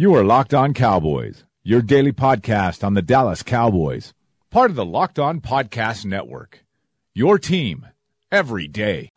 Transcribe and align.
You 0.00 0.14
are 0.14 0.22
Locked 0.22 0.54
On 0.54 0.74
Cowboys, 0.74 1.42
your 1.64 1.82
daily 1.82 2.12
podcast 2.12 2.84
on 2.84 2.94
the 2.94 3.02
Dallas 3.02 3.42
Cowboys, 3.42 4.14
part 4.48 4.70
of 4.70 4.76
the 4.76 4.84
Locked 4.84 5.18
On 5.18 5.40
Podcast 5.40 6.04
Network. 6.04 6.64
Your 7.16 7.36
team 7.36 7.84
every 8.30 8.68
day. 8.68 9.10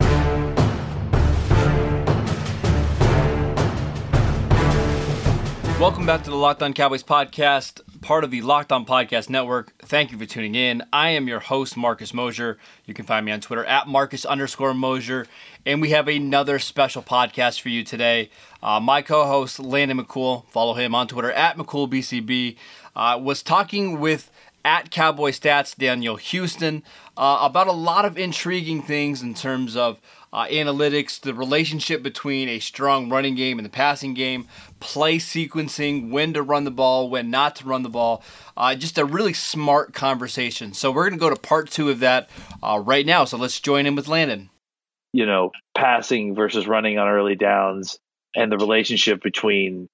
Welcome 5.78 6.04
back 6.04 6.24
to 6.24 6.30
the 6.30 6.36
Locked 6.36 6.64
On 6.64 6.72
Cowboys 6.72 7.04
podcast, 7.04 7.80
part 8.02 8.24
of 8.24 8.32
the 8.32 8.42
Locked 8.42 8.72
On 8.72 8.84
Podcast 8.84 9.30
Network. 9.30 9.72
Thank 9.78 10.10
you 10.10 10.18
for 10.18 10.26
tuning 10.26 10.56
in. 10.56 10.82
I 10.92 11.10
am 11.10 11.28
your 11.28 11.38
host, 11.38 11.76
Marcus 11.76 12.12
Mosher. 12.12 12.58
You 12.84 12.94
can 12.94 13.06
find 13.06 13.24
me 13.24 13.30
on 13.30 13.40
Twitter 13.40 13.64
at 13.64 13.86
Marcus 13.86 14.24
underscore 14.24 14.74
Mosher. 14.74 15.26
And 15.64 15.80
we 15.80 15.90
have 15.90 16.08
another 16.08 16.58
special 16.58 17.00
podcast 17.00 17.60
for 17.60 17.68
you 17.68 17.84
today. 17.84 18.30
Uh, 18.60 18.80
my 18.80 19.02
co 19.02 19.24
host, 19.24 19.60
Landon 19.60 19.98
McCool, 19.98 20.44
follow 20.48 20.74
him 20.74 20.94
on 20.94 21.06
Twitter 21.06 21.30
at 21.30 21.56
McCoolBCB, 21.56 22.56
uh, 22.96 23.18
was 23.22 23.42
talking 23.42 24.00
with 24.00 24.30
at 24.64 24.90
Cowboy 24.90 25.30
Stats, 25.30 25.76
Daniel 25.76 26.16
Houston, 26.16 26.82
uh, 27.16 27.38
about 27.42 27.68
a 27.68 27.72
lot 27.72 28.04
of 28.04 28.18
intriguing 28.18 28.82
things 28.82 29.22
in 29.22 29.34
terms 29.34 29.76
of 29.76 30.00
uh, 30.32 30.46
analytics, 30.46 31.20
the 31.20 31.34
relationship 31.34 32.02
between 32.02 32.48
a 32.48 32.58
strong 32.58 33.10
running 33.10 33.34
game 33.34 33.58
and 33.58 33.66
the 33.66 33.70
passing 33.70 34.14
game, 34.14 34.48
play 34.80 35.18
sequencing, 35.18 36.10
when 36.10 36.32
to 36.32 36.42
run 36.42 36.64
the 36.64 36.70
ball, 36.70 37.10
when 37.10 37.30
not 37.30 37.56
to 37.56 37.66
run 37.66 37.82
the 37.82 37.88
ball. 37.88 38.22
Uh, 38.56 38.74
just 38.74 38.98
a 38.98 39.04
really 39.04 39.34
smart 39.34 39.92
conversation. 39.92 40.72
So 40.72 40.90
we're 40.90 41.08
going 41.08 41.18
to 41.18 41.24
go 41.24 41.30
to 41.30 41.36
part 41.36 41.70
two 41.70 41.90
of 41.90 42.00
that 42.00 42.30
uh, 42.62 42.80
right 42.84 43.04
now. 43.04 43.24
So 43.24 43.36
let's 43.36 43.60
join 43.60 43.86
in 43.86 43.94
with 43.94 44.08
Landon. 44.08 44.50
You 45.12 45.26
know, 45.26 45.50
passing 45.76 46.34
versus 46.34 46.66
running 46.66 46.98
on 46.98 47.08
early 47.08 47.36
downs 47.36 47.98
and 48.34 48.50
the 48.50 48.56
relationship 48.56 49.22
between 49.22 49.88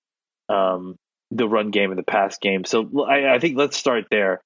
um, 0.48 0.96
the 1.32 1.48
run 1.48 1.70
game 1.70 1.90
and 1.90 1.98
the 1.98 2.04
pass 2.04 2.38
game. 2.38 2.64
So 2.64 3.04
I, 3.04 3.34
I 3.34 3.38
think 3.40 3.56
let's 3.58 3.76
start 3.76 4.04
there. 4.10 4.40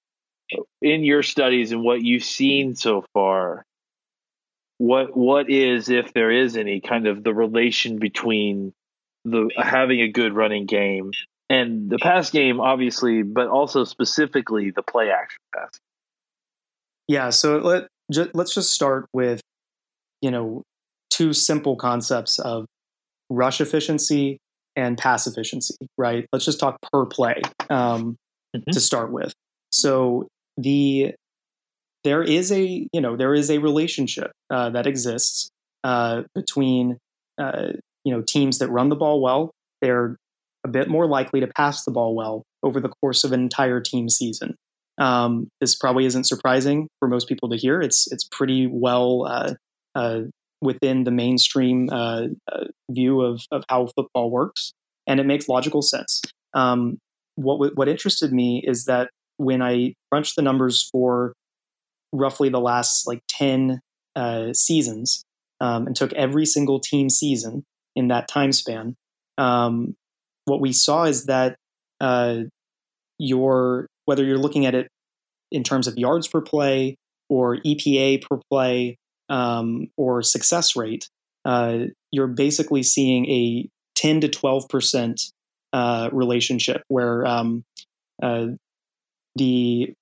In 0.80 1.04
your 1.04 1.22
studies 1.22 1.72
and 1.72 1.82
what 1.82 2.02
you've 2.02 2.24
seen 2.24 2.74
so 2.74 3.04
far, 3.14 3.64
what 4.82 5.16
what 5.16 5.48
is 5.48 5.88
if 5.88 6.12
there 6.12 6.32
is 6.32 6.56
any 6.56 6.80
kind 6.80 7.06
of 7.06 7.22
the 7.22 7.32
relation 7.32 8.00
between 8.00 8.72
the 9.24 9.48
having 9.56 10.00
a 10.00 10.08
good 10.08 10.34
running 10.34 10.66
game 10.66 11.12
and 11.48 11.88
the 11.88 11.98
pass 11.98 12.30
game 12.30 12.58
obviously 12.58 13.22
but 13.22 13.46
also 13.46 13.84
specifically 13.84 14.72
the 14.72 14.82
play 14.82 15.08
action 15.08 15.38
pass. 15.54 15.78
Yeah 17.06 17.30
so 17.30 17.58
let 17.58 17.86
ju- 18.10 18.30
let's 18.34 18.56
just 18.56 18.72
start 18.72 19.06
with 19.12 19.40
you 20.20 20.32
know 20.32 20.64
two 21.10 21.32
simple 21.32 21.76
concepts 21.76 22.40
of 22.40 22.66
rush 23.30 23.60
efficiency 23.60 24.38
and 24.74 24.98
pass 24.98 25.28
efficiency 25.28 25.76
right? 25.96 26.26
Let's 26.32 26.44
just 26.44 26.58
talk 26.58 26.76
per 26.92 27.06
play 27.06 27.40
um, 27.70 28.16
mm-hmm. 28.56 28.68
to 28.68 28.80
start 28.80 29.12
with. 29.12 29.32
So 29.70 30.26
the 30.56 31.14
there 32.04 32.22
is 32.22 32.50
a 32.52 32.88
you 32.92 33.00
know 33.00 33.16
there 33.16 33.34
is 33.34 33.50
a 33.50 33.58
relationship 33.58 34.32
uh, 34.50 34.70
that 34.70 34.86
exists 34.86 35.50
uh, 35.84 36.22
between 36.34 36.98
uh, 37.38 37.68
you 38.04 38.14
know 38.14 38.22
teams 38.22 38.58
that 38.58 38.68
run 38.68 38.88
the 38.88 38.96
ball 38.96 39.20
well. 39.20 39.52
They're 39.80 40.16
a 40.64 40.68
bit 40.68 40.88
more 40.88 41.06
likely 41.06 41.40
to 41.40 41.48
pass 41.48 41.84
the 41.84 41.90
ball 41.90 42.14
well 42.14 42.44
over 42.62 42.80
the 42.80 42.88
course 42.88 43.24
of 43.24 43.32
an 43.32 43.40
entire 43.40 43.80
team 43.80 44.08
season. 44.08 44.54
Um, 44.98 45.48
this 45.60 45.74
probably 45.74 46.06
isn't 46.06 46.24
surprising 46.24 46.88
for 46.98 47.08
most 47.08 47.28
people 47.28 47.48
to 47.50 47.56
hear. 47.56 47.80
It's 47.80 48.10
it's 48.12 48.28
pretty 48.30 48.66
well 48.66 49.26
uh, 49.26 49.54
uh, 49.94 50.20
within 50.60 51.04
the 51.04 51.10
mainstream 51.10 51.88
uh, 51.90 52.26
view 52.90 53.20
of 53.20 53.42
of 53.50 53.64
how 53.68 53.88
football 53.96 54.30
works, 54.30 54.72
and 55.06 55.18
it 55.18 55.26
makes 55.26 55.48
logical 55.48 55.82
sense. 55.82 56.20
Um, 56.54 56.98
what 57.36 57.76
what 57.76 57.88
interested 57.88 58.32
me 58.32 58.62
is 58.66 58.84
that 58.84 59.10
when 59.38 59.62
I 59.62 59.94
crunched 60.10 60.36
the 60.36 60.42
numbers 60.42 60.88
for 60.92 61.32
roughly 62.12 62.48
the 62.48 62.60
last 62.60 63.06
like 63.06 63.22
10 63.28 63.80
uh, 64.14 64.52
seasons 64.52 65.24
um, 65.60 65.86
and 65.86 65.96
took 65.96 66.12
every 66.12 66.46
single 66.46 66.80
team 66.80 67.08
season 67.08 67.64
in 67.94 68.08
that 68.08 68.28
time 68.28 68.52
span, 68.52 68.96
um, 69.38 69.94
what 70.44 70.60
we 70.60 70.72
saw 70.72 71.04
is 71.04 71.26
that 71.26 71.56
uh, 72.00 72.40
your 73.18 73.86
whether 74.04 74.24
you're 74.24 74.38
looking 74.38 74.66
at 74.66 74.74
it 74.74 74.88
in 75.50 75.62
terms 75.62 75.86
of 75.86 75.96
yards 75.96 76.26
per 76.26 76.40
play 76.40 76.96
or 77.28 77.58
EPA 77.58 78.22
per 78.22 78.40
play 78.50 78.96
um, 79.28 79.88
or 79.96 80.22
success 80.22 80.74
rate, 80.74 81.08
uh, 81.44 81.78
you're 82.10 82.26
basically 82.26 82.82
seeing 82.82 83.26
a 83.30 83.68
10 83.94 84.22
to 84.22 84.28
12 84.28 84.68
percent 84.68 85.20
uh, 85.72 86.10
relationship 86.12 86.82
where 86.88 87.24
um, 87.24 87.64
uh, 88.22 88.46
the 89.36 89.94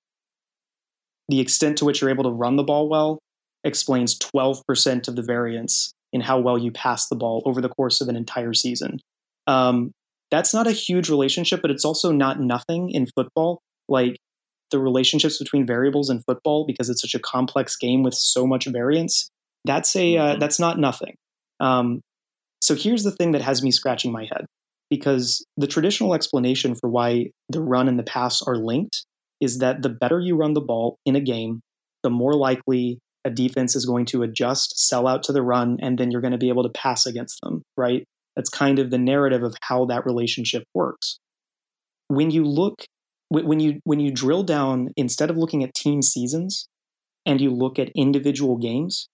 the 1.31 1.41
extent 1.41 1.79
to 1.79 1.85
which 1.85 2.01
you're 2.01 2.11
able 2.11 2.25
to 2.25 2.31
run 2.31 2.57
the 2.57 2.65
ball 2.65 2.89
well 2.89 3.21
explains 3.63 4.19
12% 4.19 5.09
of 5.09 5.17
the 5.17 5.23
variance 5.23 5.93
in 6.13 6.21
how 6.21 6.41
well 6.41 6.59
you 6.59 6.73
pass 6.73 7.09
the 7.09 7.17
ball 7.17 7.43
over 7.47 7.61
the 7.61 7.69
course 7.69 8.01
of 8.01 8.09
an 8.09 8.17
entire 8.17 8.53
season. 8.53 8.99
Um, 9.47 9.93
that's 10.31 10.53
not 10.53 10.67
a 10.67 10.73
huge 10.73 11.09
relationship, 11.09 11.61
but 11.63 11.71
it's 11.71 11.85
also 11.85 12.11
not 12.11 12.41
nothing 12.41 12.91
in 12.91 13.07
football. 13.15 13.61
Like 13.89 14.17
the 14.71 14.79
relationships 14.79 15.39
between 15.39 15.67
variables 15.67 16.11
in 16.11 16.23
football, 16.23 16.65
because 16.67 16.89
it's 16.91 17.01
such 17.01 17.15
a 17.15 17.21
complex 17.21 17.77
game 17.77 18.03
with 18.03 18.15
so 18.15 18.47
much 18.47 18.67
variance, 18.67 19.31
that's 19.65 19.95
a 19.95 20.17
uh, 20.17 20.23
mm-hmm. 20.23 20.41
that's 20.41 20.59
not 20.59 20.79
nothing. 20.79 21.15
Um, 21.61 22.01
so 22.61 22.75
here's 22.75 23.03
the 23.03 23.11
thing 23.11 23.33
that 23.33 23.43
has 23.43 23.63
me 23.63 23.71
scratching 23.71 24.13
my 24.13 24.25
head, 24.25 24.47
because 24.89 25.45
the 25.57 25.67
traditional 25.67 26.15
explanation 26.15 26.75
for 26.75 26.89
why 26.89 27.31
the 27.49 27.61
run 27.61 27.89
and 27.89 27.99
the 27.99 28.05
pass 28.05 28.43
are 28.43 28.57
linked 28.57 29.05
is 29.41 29.59
that 29.59 29.83
the 29.83 29.89
better 29.89 30.21
you 30.21 30.37
run 30.37 30.55
the 30.55 30.61
ball 30.61 30.99
in 31.05 31.17
a 31.17 31.21
game, 31.21 31.61
the 32.03 32.11
more 32.11 32.35
likely 32.35 32.99
a 33.25 33.31
defense 33.31 33.77
is 33.77 33.85
going 33.85 34.07
to 34.07 34.23
adjust, 34.23 34.79
sell 34.79 35.07
out 35.07 35.23
to 35.25 35.33
the 35.33 35.43
run, 35.43 35.79
and 35.81 35.99
then 35.99 36.11
you're 36.11 36.21
going 36.21 36.33
to 36.33 36.39
be 36.39 36.49
able 36.49 36.63
to 36.63 36.71
pass 36.71 37.07
against 37.07 37.39
them, 37.43 37.63
right? 37.77 38.05
That's 38.37 38.49
kind 38.49 38.79
of 38.79 38.91
the 38.91 38.99
narrative 38.99 39.43
of 39.43 39.55
how 39.61 39.87
that 39.87 40.07
relationship 40.07 40.65
works. 40.75 41.19
When 42.09 42.31
you 42.31 42.45
look, 42.45 42.85
when 43.29 43.61
you 43.61 43.81
when 43.85 44.01
you 44.01 44.11
drill 44.11 44.43
down, 44.43 44.91
instead 44.97 45.31
of 45.31 45.37
looking 45.37 45.63
at 45.63 45.75
team 45.75 46.03
seasons, 46.03 46.67
and 47.27 47.41
you 47.41 47.51
look 47.51 47.79
at 47.79 47.91
individual 47.95 48.57
games, 48.57 49.09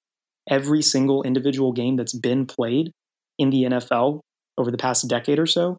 every 0.48 0.82
single 0.82 1.22
individual 1.22 1.72
game 1.72 1.97
that's 1.97 2.16
been 2.16 2.47
played 2.47 2.93
in 3.38 3.50
the 3.50 3.64
NFL 3.64 4.20
over 4.56 4.70
the 4.70 4.78
past 4.78 5.08
decade 5.08 5.38
or 5.38 5.47
so, 5.47 5.76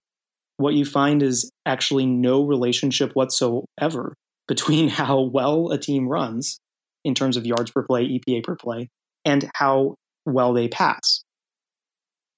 what 0.57 0.73
you 0.73 0.85
find 0.85 1.23
is 1.23 1.49
actually 1.65 2.05
no 2.05 2.43
relationship 2.43 3.11
whatsoever 3.13 4.13
between 4.47 4.87
how 4.99 5.21
well 5.21 5.71
a 5.71 5.77
team 5.77 6.07
runs 6.07 6.59
in 7.03 7.15
terms 7.15 7.37
of 7.37 7.45
yards 7.45 7.71
per 7.71 7.83
play, 7.83 8.05
EPA 8.07 8.43
per 8.43 8.55
play, 8.55 8.89
and 9.23 9.49
how 9.55 9.95
well 10.25 10.53
they 10.53 10.67
pass. 10.67 11.23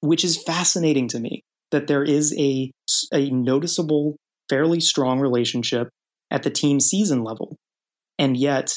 Which 0.01 0.23
is 0.23 0.41
fascinating 0.41 1.07
to 1.09 1.19
me 1.19 1.43
that 1.71 1.87
there 1.87 2.03
is 2.03 2.33
a, 2.37 2.71
a 3.13 3.29
noticeable, 3.29 4.15
fairly 4.47 4.79
strong 4.79 5.19
relationship 5.19 5.89
at 6.31 6.43
the 6.43 6.49
team 6.49 6.79
season 6.79 7.23
level. 7.23 7.55
And 8.17 8.37
yet, 8.37 8.75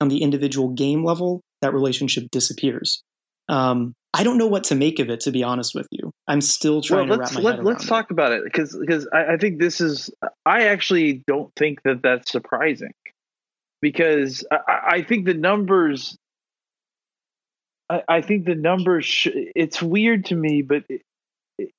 on 0.00 0.08
the 0.08 0.22
individual 0.22 0.70
game 0.70 1.04
level, 1.04 1.40
that 1.60 1.74
relationship 1.74 2.24
disappears. 2.30 3.02
Um, 3.48 3.94
I 4.14 4.24
don't 4.24 4.38
know 4.38 4.46
what 4.46 4.64
to 4.64 4.74
make 4.74 4.98
of 4.98 5.10
it, 5.10 5.20
to 5.20 5.30
be 5.30 5.42
honest 5.42 5.74
with 5.74 5.86
you. 5.90 6.11
I'm 6.28 6.40
still 6.40 6.82
trying 6.82 7.08
well, 7.08 7.18
to 7.18 7.22
wrap 7.22 7.34
my 7.34 7.40
let, 7.40 7.56
head 7.56 7.64
Let's 7.64 7.86
talk 7.86 8.06
it. 8.06 8.12
about 8.12 8.32
it 8.32 8.44
because 8.44 8.76
because 8.76 9.08
I, 9.12 9.34
I, 9.34 9.36
think 9.38 9.58
this 9.58 9.80
is. 9.80 10.10
I 10.46 10.68
actually 10.68 11.24
don't 11.26 11.52
think 11.56 11.82
that 11.82 12.02
that's 12.02 12.30
surprising 12.30 12.94
because 13.80 14.44
I, 14.50 14.80
I 14.86 15.02
think 15.02 15.26
the 15.26 15.34
numbers. 15.34 16.16
I, 17.90 18.02
I 18.08 18.20
think 18.20 18.46
the 18.46 18.54
numbers. 18.54 19.04
Sh- 19.04 19.28
it's 19.56 19.82
weird 19.82 20.26
to 20.26 20.36
me, 20.36 20.62
but 20.62 20.84
it, 20.88 21.02
it, 21.58 21.70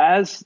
as 0.00 0.44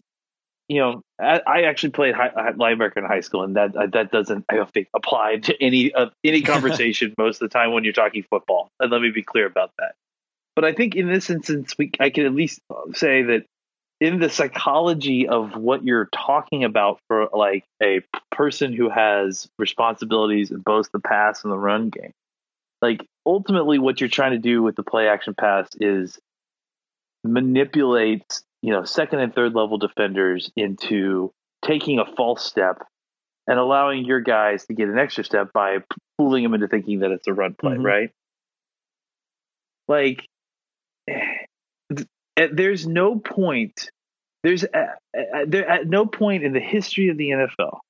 you 0.69 0.81
know, 0.81 1.03
I 1.19 1.63
actually 1.63 1.91
played 1.91 2.15
high, 2.15 2.31
linebacker 2.53 2.99
in 2.99 3.05
high 3.05 3.21
school, 3.21 3.43
and 3.43 3.57
that 3.57 3.73
that 3.93 4.13
doesn't 4.13 4.45
I 4.51 4.57
don't 4.57 4.71
think 4.71 4.89
apply 4.95 5.39
to 5.39 5.63
any 5.63 5.93
uh, 5.95 6.11
any 6.23 6.43
conversation 6.53 7.15
most 7.17 7.43
of 7.43 7.51
the 7.51 7.53
time 7.53 7.73
when 7.73 7.85
you're 7.85 7.95
talking 7.95 8.23
football. 8.23 8.71
And 8.79 8.93
let 8.93 9.01
me 9.01 9.11
be 9.11 9.23
clear 9.23 9.47
about 9.47 9.73
that. 9.79 9.95
But 10.61 10.69
I 10.69 10.75
think 10.75 10.95
in 10.95 11.09
this 11.09 11.31
instance, 11.31 11.75
we 11.79 11.91
I 11.99 12.11
can 12.11 12.27
at 12.27 12.35
least 12.35 12.61
say 12.93 13.23
that 13.23 13.47
in 13.99 14.21
the 14.21 14.29
psychology 14.29 15.27
of 15.27 15.57
what 15.57 15.83
you're 15.83 16.11
talking 16.15 16.65
about 16.65 17.01
for 17.09 17.31
like 17.33 17.65
a 17.83 18.03
person 18.31 18.75
who 18.75 18.91
has 18.91 19.49
responsibilities 19.59 20.51
in 20.51 20.59
both 20.59 20.93
the 20.93 21.01
pass 21.01 21.45
and 21.45 21.51
the 21.51 21.57
run 21.57 21.89
game, 21.89 22.13
like 22.83 23.07
ultimately 23.25 23.79
what 23.79 24.03
you're 24.03 24.11
trying 24.11 24.33
to 24.33 24.39
do 24.39 24.63
with 24.63 24.77
the 24.77 24.83
play 24.83 25.09
action 25.09 25.33
pass 25.33 25.67
is 25.81 26.19
manipulate 27.25 28.43
you 28.61 28.75
know 28.75 28.85
second 28.85 29.21
and 29.21 29.35
third 29.35 29.55
level 29.55 29.79
defenders 29.79 30.53
into 30.57 31.33
taking 31.65 31.99
a 31.99 32.05
false 32.05 32.45
step 32.45 32.83
and 33.47 33.59
allowing 33.59 34.05
your 34.05 34.21
guys 34.21 34.67
to 34.67 34.75
get 34.75 34.91
an 34.91 34.99
extra 34.99 35.25
step 35.25 35.55
by 35.55 35.79
fooling 36.19 36.43
them 36.43 36.53
into 36.53 36.69
thinking 36.69 36.99
that 36.99 37.13
it's 37.13 37.29
a 37.29 37.33
run 37.33 37.55
play, 37.55 37.73
mm-hmm. 37.73 37.83
right? 37.83 38.11
Like 39.89 40.27
there's 42.53 42.87
no 42.87 43.19
point 43.19 43.91
there's 44.43 44.65
a, 44.65 44.95
a, 45.15 45.47
there, 45.47 45.69
at 45.69 45.87
no 45.87 46.07
point 46.07 46.45
in 46.45 46.53
the 46.53 46.61
history 46.61 47.09
of 47.09 47.17
the 47.17 47.31
NFL, 47.31 47.81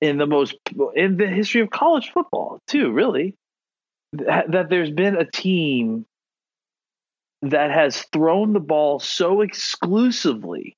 in 0.00 0.16
the 0.16 0.26
most 0.26 0.56
in 0.94 1.16
the 1.16 1.26
history 1.26 1.60
of 1.60 1.70
college 1.70 2.10
football 2.12 2.60
too, 2.66 2.92
really, 2.92 3.34
that, 4.12 4.50
that 4.52 4.70
there's 4.70 4.90
been 4.90 5.16
a 5.16 5.28
team 5.28 6.06
that 7.42 7.70
has 7.70 8.02
thrown 8.12 8.52
the 8.52 8.60
ball 8.60 9.00
so 9.00 9.40
exclusively 9.40 10.76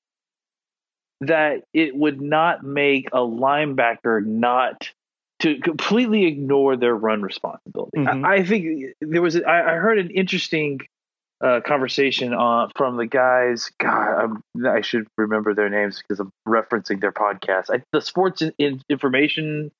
that 1.21 1.63
it 1.73 1.95
would 1.95 2.21
not 2.21 2.63
make 2.63 3.07
a 3.13 3.19
linebacker 3.19 4.25
not 4.25 4.89
to 5.39 5.59
completely 5.59 6.25
ignore 6.25 6.77
their 6.77 6.95
run 6.95 7.21
responsibility. 7.21 7.97
Mm-hmm. 7.97 8.25
I, 8.25 8.35
I, 8.35 8.45
think 8.45 8.95
there 9.01 9.21
was 9.21 9.35
I, 9.35 9.59
I 9.59 9.75
heard 9.75 9.99
an 9.99 10.09
interesting 10.09 10.79
uh, 11.43 11.59
conversation 11.61 12.33
uh, 12.33 12.67
from 12.75 12.97
the 12.97 13.05
guys. 13.05 13.69
God, 13.79 14.23
I'm, 14.23 14.65
i 14.65 14.81
should 14.81 15.07
remember 15.17 15.53
their 15.53 15.69
names 15.69 16.01
because 16.01 16.19
I'm 16.19 16.31
referencing 16.47 17.01
their 17.01 17.11
podcast. 17.11 17.65
I, 17.69 17.83
the 17.91 18.01
sports 18.01 18.41
in, 18.41 18.53
in 18.57 18.81
information 18.89 19.71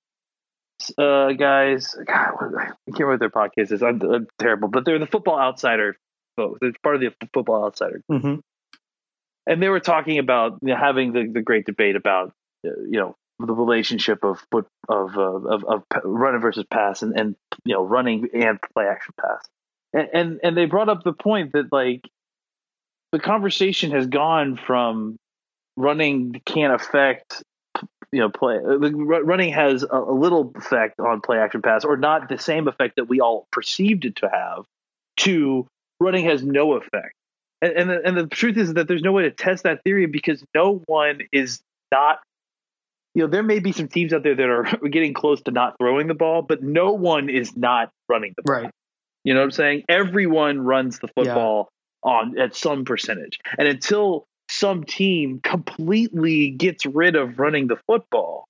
uh, 0.97 1.31
guys. 1.33 1.95
God, 2.05 2.33
I 2.57 2.65
can't 2.65 2.99
remember 2.99 3.11
what 3.11 3.19
their 3.19 3.29
podcast 3.29 3.71
is. 3.71 3.83
I'm, 3.83 4.01
I'm, 4.01 4.27
terrible, 4.39 4.67
but 4.67 4.85
they're 4.85 4.99
the 4.99 5.07
Football 5.07 5.39
Outsider 5.39 5.95
folks. 6.35 6.59
They're 6.61 6.73
part 6.83 6.95
of 6.95 7.01
the 7.01 7.27
Football 7.33 7.65
Outsider. 7.65 8.01
Mm-hmm. 8.11 8.39
And 9.45 9.61
they 9.61 9.69
were 9.69 9.79
talking 9.79 10.19
about 10.19 10.59
you 10.61 10.69
know, 10.69 10.77
having 10.77 11.13
the, 11.13 11.27
the 11.27 11.41
great 11.41 11.65
debate 11.65 11.95
about 11.95 12.33
uh, 12.65 12.71
you 12.89 12.99
know 12.99 13.15
the 13.39 13.53
relationship 13.53 14.23
of 14.23 14.43
of 14.89 15.17
uh, 15.17 15.21
of, 15.21 15.63
of 15.65 15.83
running 16.03 16.41
versus 16.41 16.65
pass 16.69 17.01
and, 17.01 17.17
and 17.19 17.35
you 17.65 17.75
know 17.75 17.83
running 17.83 18.29
and 18.33 18.59
play 18.73 18.85
action 18.85 19.13
pass 19.19 19.41
and, 19.93 20.09
and 20.13 20.39
and 20.43 20.57
they 20.57 20.65
brought 20.65 20.89
up 20.89 21.03
the 21.03 21.13
point 21.13 21.53
that 21.53 21.71
like 21.71 22.07
the 23.11 23.19
conversation 23.19 23.91
has 23.91 24.07
gone 24.07 24.57
from 24.57 25.17
running 25.75 26.41
can't 26.45 26.73
affect 26.73 27.43
you 28.11 28.19
know 28.19 28.29
play 28.29 28.57
running 28.59 29.51
has 29.51 29.83
a, 29.83 29.99
little 29.99 30.51
effect 30.55 30.99
on 30.99 31.21
play 31.21 31.37
action 31.37 31.61
pass 31.61 31.83
or 31.83 31.97
not 31.97 32.29
the 32.29 32.37
same 32.37 32.67
effect 32.67 32.95
that 32.97 33.05
we 33.05 33.19
all 33.19 33.47
perceived 33.51 34.05
it 34.05 34.15
to 34.17 34.29
have 34.29 34.65
to 35.17 35.67
running 35.99 36.25
has 36.25 36.43
no 36.43 36.73
effect. 36.73 37.13
And 37.61 37.73
and 37.73 37.89
the, 37.89 38.01
and 38.05 38.17
the 38.17 38.27
truth 38.27 38.57
is 38.57 38.73
that 38.73 38.87
there's 38.87 39.01
no 39.01 39.11
way 39.11 39.23
to 39.23 39.31
test 39.31 39.63
that 39.63 39.83
theory 39.83 40.05
because 40.05 40.43
no 40.53 40.83
one 40.85 41.21
is 41.31 41.61
not 41.91 42.19
you 43.15 43.23
know 43.23 43.29
there 43.29 43.43
may 43.43 43.59
be 43.59 43.71
some 43.71 43.87
teams 43.87 44.13
out 44.13 44.23
there 44.23 44.35
that 44.35 44.49
are 44.49 44.63
getting 44.89 45.13
close 45.13 45.41
to 45.43 45.51
not 45.51 45.75
throwing 45.79 46.07
the 46.07 46.13
ball 46.13 46.41
but 46.41 46.61
no 46.61 46.91
one 46.91 47.29
is 47.29 47.55
not 47.55 47.89
running 48.09 48.33
the 48.35 48.43
ball. 48.43 48.63
Right 48.63 48.71
you 49.23 49.33
know 49.33 49.39
what 49.39 49.45
I'm 49.45 49.51
saying? 49.51 49.83
Everyone 49.87 50.61
runs 50.61 50.99
the 50.99 51.07
football 51.07 51.69
yeah. 52.05 52.11
on 52.11 52.39
at 52.39 52.55
some 52.55 52.85
percentage. 52.85 53.39
And 53.57 53.67
until 53.67 54.27
some 54.49 54.83
team 54.83 55.39
completely 55.41 56.49
gets 56.49 56.85
rid 56.85 57.15
of 57.15 57.39
running 57.39 57.67
the 57.67 57.77
football, 57.87 58.45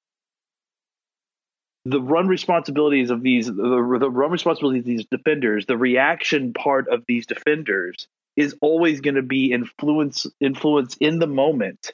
the 1.86 2.02
run 2.02 2.28
responsibilities 2.28 3.10
of 3.10 3.22
these 3.22 3.48
the, 3.48 3.54
the 3.54 4.10
run 4.10 4.32
responsibilities 4.32 4.82
of 4.82 4.86
these 4.86 5.06
defenders, 5.06 5.66
the 5.66 5.78
reaction 5.78 6.54
part 6.54 6.88
of 6.88 7.04
these 7.08 7.26
defenders 7.26 8.08
is 8.36 8.56
always 8.62 9.02
going 9.02 9.16
to 9.16 9.22
be 9.22 9.52
influence 9.52 10.26
influence 10.40 10.98
in 11.00 11.20
the 11.20 11.28
moment, 11.28 11.92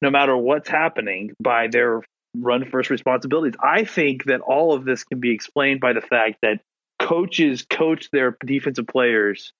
no 0.00 0.10
matter 0.10 0.36
what's 0.36 0.68
happening 0.68 1.32
by 1.40 1.66
their 1.68 2.00
run 2.36 2.64
first 2.70 2.90
responsibilities. 2.90 3.54
I 3.62 3.84
think 3.84 4.24
that 4.24 4.40
all 4.40 4.72
of 4.72 4.84
this 4.84 5.04
can 5.04 5.20
be 5.20 5.32
explained 5.32 5.80
by 5.80 5.92
the 5.92 6.00
fact 6.00 6.38
that 6.42 6.60
coaches 7.00 7.64
coach 7.68 8.08
their 8.12 8.36
defensive 8.44 8.86
players 8.86 9.52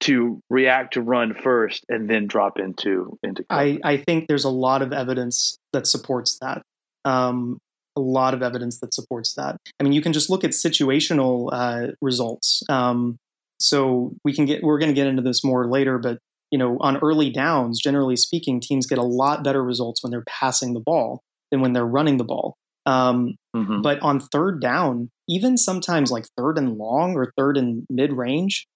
to 0.00 0.40
react 0.50 0.94
to 0.94 1.00
run 1.00 1.34
first 1.34 1.84
and 1.88 2.08
then 2.08 2.26
drop 2.26 2.58
into 2.58 3.18
into 3.22 3.44
I, 3.48 3.78
I 3.82 3.96
think 3.96 4.28
there's 4.28 4.44
a 4.44 4.50
lot 4.50 4.82
of 4.82 4.92
evidence 4.92 5.58
that 5.72 5.86
supports 5.86 6.38
that. 6.40 6.62
Um, 7.04 7.58
a 7.96 8.00
lot 8.00 8.34
of 8.34 8.42
evidence 8.42 8.80
that 8.80 8.92
supports 8.92 9.34
that. 9.34 9.56
I 9.80 9.82
mean 9.82 9.92
you 9.92 10.02
can 10.02 10.12
just 10.12 10.28
look 10.28 10.44
at 10.44 10.50
situational 10.50 11.48
uh, 11.52 11.92
results. 12.02 12.62
Um, 12.68 13.16
so 13.58 14.14
we 14.22 14.34
can 14.34 14.44
get 14.44 14.62
we're 14.62 14.78
going 14.78 14.90
to 14.90 14.94
get 14.94 15.06
into 15.06 15.22
this 15.22 15.42
more 15.42 15.66
later 15.66 15.96
but 15.96 16.18
you 16.50 16.58
know 16.58 16.76
on 16.80 16.98
early 16.98 17.30
downs 17.30 17.80
generally 17.80 18.16
speaking 18.16 18.60
teams 18.60 18.86
get 18.86 18.98
a 18.98 19.02
lot 19.02 19.42
better 19.42 19.64
results 19.64 20.02
when 20.02 20.10
they're 20.10 20.24
passing 20.28 20.74
the 20.74 20.80
ball 20.80 21.22
than 21.50 21.60
when 21.60 21.72
they're 21.72 21.86
running 21.86 22.16
the 22.16 22.24
ball. 22.24 22.56
Um, 22.84 23.36
mm-hmm. 23.54 23.82
But 23.82 24.00
on 24.00 24.20
third 24.20 24.60
down, 24.60 25.10
even 25.28 25.56
sometimes 25.56 26.10
like 26.10 26.26
third 26.36 26.58
and 26.58 26.76
long 26.76 27.14
or 27.14 27.32
third 27.36 27.56
and 27.56 27.84
mid 27.90 28.12
range, 28.12 28.66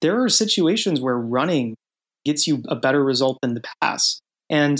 there 0.00 0.22
are 0.22 0.28
situations 0.28 1.00
where 1.00 1.16
running 1.16 1.76
gets 2.24 2.46
you 2.46 2.62
a 2.68 2.76
better 2.76 3.02
result 3.02 3.38
than 3.42 3.54
the 3.54 3.62
pass. 3.82 4.20
And 4.48 4.78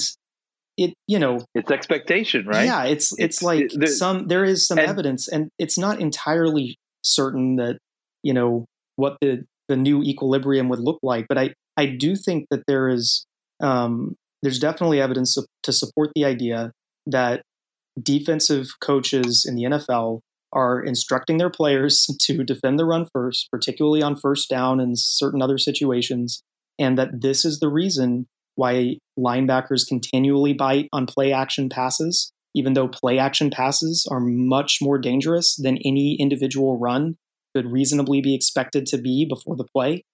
it, 0.76 0.94
you 1.06 1.18
know, 1.18 1.44
it's 1.54 1.70
expectation, 1.70 2.46
right? 2.46 2.64
Yeah, 2.64 2.84
it's 2.84 3.12
it's, 3.12 3.20
it's 3.20 3.42
like 3.42 3.72
it, 3.72 3.88
some 3.88 4.26
there 4.28 4.44
is 4.44 4.66
some 4.66 4.78
and, 4.78 4.88
evidence, 4.88 5.28
and 5.28 5.50
it's 5.58 5.78
not 5.78 6.00
entirely 6.00 6.76
certain 7.02 7.56
that 7.56 7.78
you 8.22 8.32
know 8.32 8.66
what 8.96 9.16
the 9.20 9.44
the 9.68 9.76
new 9.76 10.02
equilibrium 10.02 10.68
would 10.68 10.80
look 10.80 10.98
like. 11.02 11.26
But 11.28 11.38
I 11.38 11.54
I 11.76 11.86
do 11.86 12.16
think 12.16 12.46
that 12.50 12.62
there 12.66 12.88
is 12.88 13.26
um, 13.60 14.16
there's 14.42 14.58
definitely 14.58 15.00
evidence 15.00 15.36
to 15.62 15.72
support 15.72 16.10
the 16.14 16.24
idea 16.24 16.72
that 17.06 17.42
defensive 18.00 18.68
coaches 18.80 19.44
in 19.46 19.56
the 19.56 19.64
NFL 19.64 20.20
are 20.52 20.82
instructing 20.82 21.38
their 21.38 21.50
players 21.50 22.06
to 22.20 22.44
defend 22.44 22.78
the 22.78 22.84
run 22.84 23.06
first, 23.12 23.48
particularly 23.50 24.02
on 24.02 24.16
first 24.16 24.48
down 24.48 24.80
and 24.80 24.98
certain 24.98 25.42
other 25.42 25.58
situations, 25.58 26.42
and 26.78 26.98
that 26.98 27.20
this 27.20 27.44
is 27.44 27.60
the 27.60 27.68
reason 27.68 28.26
why 28.56 28.96
linebackers 29.18 29.86
continually 29.86 30.52
bite 30.52 30.88
on 30.92 31.06
play 31.06 31.32
action 31.32 31.68
passes, 31.68 32.32
even 32.54 32.74
though 32.74 32.88
play 32.88 33.18
action 33.18 33.50
passes 33.50 34.06
are 34.10 34.20
much 34.20 34.78
more 34.82 34.98
dangerous 34.98 35.56
than 35.56 35.78
any 35.84 36.16
individual 36.20 36.78
run 36.78 37.16
could 37.54 37.70
reasonably 37.70 38.20
be 38.20 38.34
expected 38.34 38.86
to 38.86 38.98
be 38.98 39.26
before 39.28 39.56
the 39.56 39.66
play. 39.74 40.04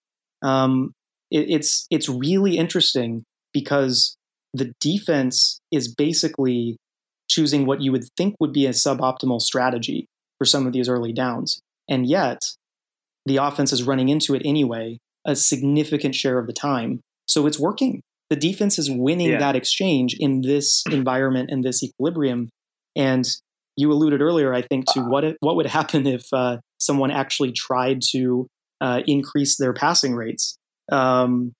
Um, 0.43 0.93
it, 1.31 1.51
it's 1.51 1.87
it's 1.91 2.09
really 2.09 2.57
interesting 2.57 3.25
because 3.53 4.17
the 4.55 4.73
defense 4.81 5.61
is 5.71 5.93
basically 5.93 6.77
choosing 7.29 7.67
what 7.67 7.83
you 7.83 7.93
would 7.93 8.05
think 8.17 8.37
would 8.41 8.53
be 8.53 8.67
a 8.67 8.71
suboptimal 8.71 9.41
strategy 9.41 10.07
for 10.39 10.45
some 10.45 10.67
of 10.67 10.73
these 10.73 10.89
early 10.89 11.13
downs. 11.13 11.61
And 11.89 12.07
yet, 12.07 12.43
the 13.25 13.39
offense 13.39 13.73
is 13.73 13.83
running 13.83 14.09
into 14.09 14.35
it 14.35 14.43
anyway, 14.45 14.99
a 15.25 15.37
significant 15.37 16.15
share 16.15 16.39
of 16.39 16.47
the 16.47 16.53
time. 16.53 17.01
So 17.27 17.47
it's 17.47 17.59
working. 17.59 18.03
The 18.31 18.37
defense 18.37 18.79
is 18.79 18.91
winning 18.91 19.31
yeah. 19.31 19.39
that 19.39 19.57
exchange 19.57 20.17
in 20.19 20.43
this 20.43 20.83
environment 20.91 21.51
and 21.51 21.65
this 21.65 21.83
equilibrium. 21.83 22.49
And 22.95 23.27
you 23.77 23.93
alluded 23.93 24.23
earlier, 24.23 24.55
I 24.55 24.63
think, 24.63 24.87
to 24.93 25.01
what 25.01 25.25
it, 25.25 25.37
what 25.41 25.57
would 25.57 25.67
happen 25.67 26.07
if 26.07 26.25
uh, 26.33 26.59
someone 26.79 27.11
actually 27.11 27.53
tried 27.53 28.01
to 28.13 28.47
uh, 28.81 29.03
increase 29.07 29.57
their 29.57 29.73
passing 29.73 30.15
rates. 30.15 30.57
Um, 30.91 31.53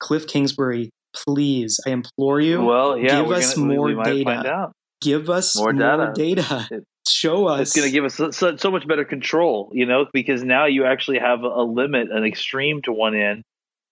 Cliff 0.00 0.26
Kingsbury, 0.26 0.90
please, 1.14 1.78
I 1.86 1.90
implore 1.90 2.40
you, 2.40 2.62
well, 2.62 2.98
yeah, 2.98 3.22
give 3.22 3.30
us 3.30 3.54
gonna, 3.54 3.74
more 3.74 4.04
data 4.04 4.72
give 5.04 5.30
us 5.30 5.56
more 5.56 5.72
data. 5.72 5.96
More 5.96 6.12
data. 6.12 6.68
Show 7.06 7.46
us. 7.48 7.60
It's 7.60 7.76
going 7.76 7.86
to 7.86 7.92
give 7.92 8.04
us 8.04 8.36
so, 8.36 8.56
so, 8.56 8.70
much 8.70 8.86
better 8.86 9.04
control, 9.04 9.70
you 9.74 9.84
know, 9.84 10.06
because 10.12 10.42
now 10.42 10.64
you 10.64 10.86
actually 10.86 11.18
have 11.18 11.42
a 11.42 11.62
limit, 11.62 12.10
an 12.10 12.24
extreme 12.24 12.80
to 12.82 12.92
one 12.92 13.14
end 13.14 13.42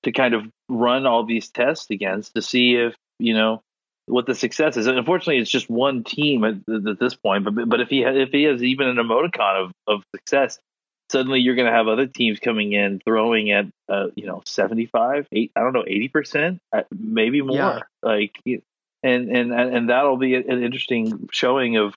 to 0.04 0.12
kind 0.12 0.35
of 0.35 0.47
run 0.69 1.07
all 1.07 1.25
these 1.25 1.50
tests 1.50 1.90
against 1.90 2.35
to 2.35 2.42
see 2.42 2.75
if, 2.75 2.95
you 3.19 3.35
know, 3.35 3.61
what 4.07 4.26
the 4.26 4.35
success 4.35 4.76
is. 4.76 4.87
And 4.87 4.99
unfortunately, 4.99 5.38
it's 5.38 5.50
just 5.50 5.69
one 5.69 6.04
team 6.04 6.45
at, 6.45 6.54
at 6.69 6.99
this 6.99 7.14
point. 7.14 7.45
But 7.45 7.69
but 7.69 7.81
if 7.81 7.88
he 7.88 8.02
if 8.02 8.31
he 8.31 8.45
has 8.45 8.62
even 8.62 8.88
an 8.88 8.97
emoticon 8.97 9.64
of, 9.64 9.73
of 9.87 10.02
success, 10.16 10.59
suddenly 11.12 11.40
you're 11.40 11.54
going 11.54 11.71
to 11.71 11.76
have 11.76 11.88
other 11.88 12.07
teams 12.07 12.40
coming 12.40 12.73
in 12.73 13.00
throwing 13.04 13.50
at 13.52 13.66
uh, 13.88 14.07
you 14.16 14.26
know 14.26 14.42
75 14.47 15.28
8 15.31 15.52
i 15.54 15.61
don't 15.61 15.75
know 15.75 15.85
80% 15.85 16.59
uh, 16.73 16.83
maybe 16.90 17.42
more 17.42 17.57
yeah. 17.57 17.81
like 18.02 18.38
and 19.02 19.31
and 19.31 19.52
and 19.52 19.90
that'll 19.90 20.16
be 20.16 20.35
an 20.35 20.62
interesting 20.62 21.28
showing 21.31 21.76
of 21.76 21.95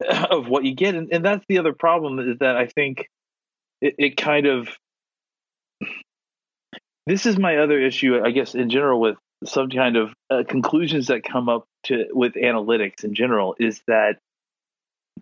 of 0.30 0.48
what 0.48 0.64
you 0.64 0.74
get. 0.74 0.94
And, 0.94 1.12
and 1.12 1.24
that's 1.24 1.44
the 1.48 1.58
other 1.58 1.72
problem 1.72 2.18
is 2.18 2.38
that 2.38 2.56
I 2.56 2.66
think 2.66 3.08
it, 3.80 3.94
it 3.98 4.16
kind 4.16 4.46
of 4.46 4.68
this 7.06 7.24
is 7.24 7.38
my 7.38 7.56
other 7.56 7.80
issue, 7.80 8.20
I 8.22 8.30
guess, 8.32 8.54
in 8.54 8.68
general 8.68 9.00
with 9.00 9.16
some 9.44 9.70
kind 9.70 9.96
of 9.96 10.12
uh, 10.30 10.42
conclusions 10.46 11.06
that 11.06 11.22
come 11.22 11.48
up 11.48 11.64
to 11.84 12.06
with 12.10 12.34
analytics 12.34 13.04
in 13.04 13.14
general 13.14 13.56
is 13.58 13.80
that 13.86 14.18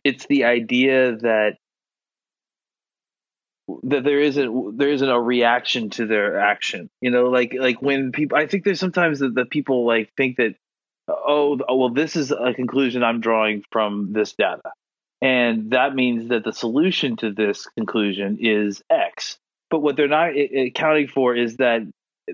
it's 0.02 0.26
the 0.26 0.45
idea 0.45 1.16
that 1.16 1.56
that 3.83 4.04
there 4.04 4.21
isn't 4.21 4.78
there 4.78 4.88
isn't 4.88 5.09
a 5.09 5.21
reaction 5.21 5.90
to 5.90 6.06
their 6.06 6.38
action 6.38 6.88
you 7.00 7.11
know 7.11 7.25
like 7.25 7.54
like 7.59 7.83
when 7.83 8.12
people 8.12 8.38
i 8.38 8.47
think 8.47 8.64
there's 8.64 8.78
sometimes 8.78 9.18
that, 9.18 9.35
that 9.35 9.50
people 9.50 9.85
like 9.85 10.11
think 10.16 10.37
that 10.37 10.54
oh, 11.08 11.58
oh, 11.68 11.76
well, 11.76 11.90
this 11.90 12.16
is 12.16 12.30
a 12.32 12.54
conclusion 12.54 13.02
I'm 13.02 13.20
drawing 13.20 13.62
from 13.70 14.12
this 14.12 14.32
data. 14.32 14.72
And 15.22 15.70
that 15.70 15.94
means 15.94 16.28
that 16.28 16.44
the 16.44 16.52
solution 16.52 17.16
to 17.16 17.32
this 17.32 17.66
conclusion 17.76 18.38
is 18.40 18.82
X. 18.90 19.38
But 19.70 19.80
what 19.80 19.96
they're 19.96 20.08
not 20.08 20.30
eh, 20.30 20.46
eh, 20.52 20.60
accounting 20.66 21.08
for 21.08 21.34
is 21.34 21.56
that 21.56 21.82
eh, 22.28 22.32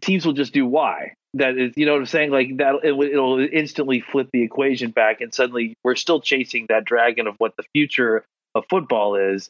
teams 0.00 0.26
will 0.26 0.32
just 0.32 0.52
do 0.52 0.66
Y. 0.66 1.14
that 1.34 1.56
is, 1.56 1.72
you 1.76 1.86
know 1.86 1.92
what 1.92 2.00
I'm 2.00 2.06
saying? 2.06 2.30
Like 2.30 2.56
that, 2.56 2.80
it, 2.82 2.92
will 2.92 3.38
instantly 3.38 4.00
flip 4.00 4.28
the 4.32 4.42
equation 4.42 4.90
back, 4.90 5.20
and 5.20 5.32
suddenly 5.32 5.74
we're 5.84 5.94
still 5.94 6.20
chasing 6.20 6.66
that 6.68 6.84
dragon 6.84 7.26
of 7.26 7.36
what 7.38 7.56
the 7.56 7.64
future 7.72 8.24
of 8.54 8.64
football 8.68 9.14
is. 9.14 9.48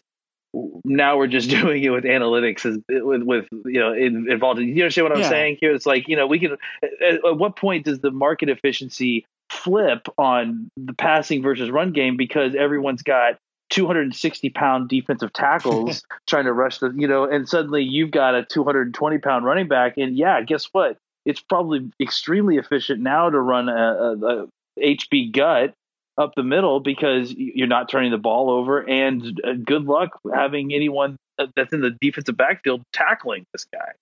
Now 0.84 1.18
we're 1.18 1.26
just 1.26 1.50
doing 1.60 1.82
it 1.82 1.90
with 1.90 2.04
analytics, 2.04 2.66
as, 2.66 2.78
with, 2.88 3.22
with 3.22 3.46
you 3.64 3.80
know 3.80 3.92
involved. 3.92 4.60
You 4.60 4.82
understand 4.82 5.04
what 5.06 5.12
I'm 5.12 5.22
yeah. 5.22 5.28
saying 5.28 5.58
here? 5.60 5.74
It's 5.74 5.86
like 5.86 6.08
you 6.08 6.16
know 6.16 6.26
we 6.26 6.38
can. 6.38 6.56
At, 6.82 7.24
at 7.24 7.38
what 7.38 7.56
point 7.56 7.84
does 7.84 8.00
the 8.00 8.10
market 8.10 8.48
efficiency 8.48 9.26
flip 9.50 10.06
on 10.16 10.70
the 10.76 10.94
passing 10.94 11.42
versus 11.42 11.70
run 11.70 11.92
game 11.92 12.16
because 12.16 12.54
everyone's 12.54 13.02
got 13.02 13.36
260 13.70 14.50
pound 14.50 14.88
defensive 14.88 15.32
tackles 15.32 16.02
trying 16.26 16.44
to 16.44 16.52
rush 16.52 16.78
the, 16.78 16.92
you 16.96 17.08
know, 17.08 17.24
and 17.24 17.48
suddenly 17.48 17.82
you've 17.82 18.10
got 18.10 18.34
a 18.34 18.44
220 18.44 19.18
pound 19.18 19.44
running 19.44 19.68
back. 19.68 19.96
And 19.96 20.16
yeah, 20.16 20.40
guess 20.42 20.68
what? 20.72 20.96
It's 21.26 21.40
probably 21.40 21.90
extremely 22.00 22.56
efficient 22.56 23.00
now 23.00 23.28
to 23.28 23.38
run 23.38 23.68
a, 23.68 23.72
a, 23.72 24.42
a 24.42 24.46
HB 24.80 25.32
gut 25.32 25.74
up 26.20 26.34
the 26.36 26.42
middle 26.42 26.80
because 26.80 27.32
you're 27.32 27.66
not 27.66 27.88
turning 27.88 28.10
the 28.10 28.18
ball 28.18 28.50
over. 28.50 28.80
And 28.80 29.40
uh, 29.42 29.54
good 29.64 29.84
luck 29.84 30.10
having 30.32 30.72
anyone 30.72 31.16
that's 31.56 31.72
in 31.72 31.80
the 31.80 31.96
defensive 32.00 32.36
backfield 32.36 32.82
tackling 32.92 33.46
this 33.52 33.64
guy. 33.72 33.92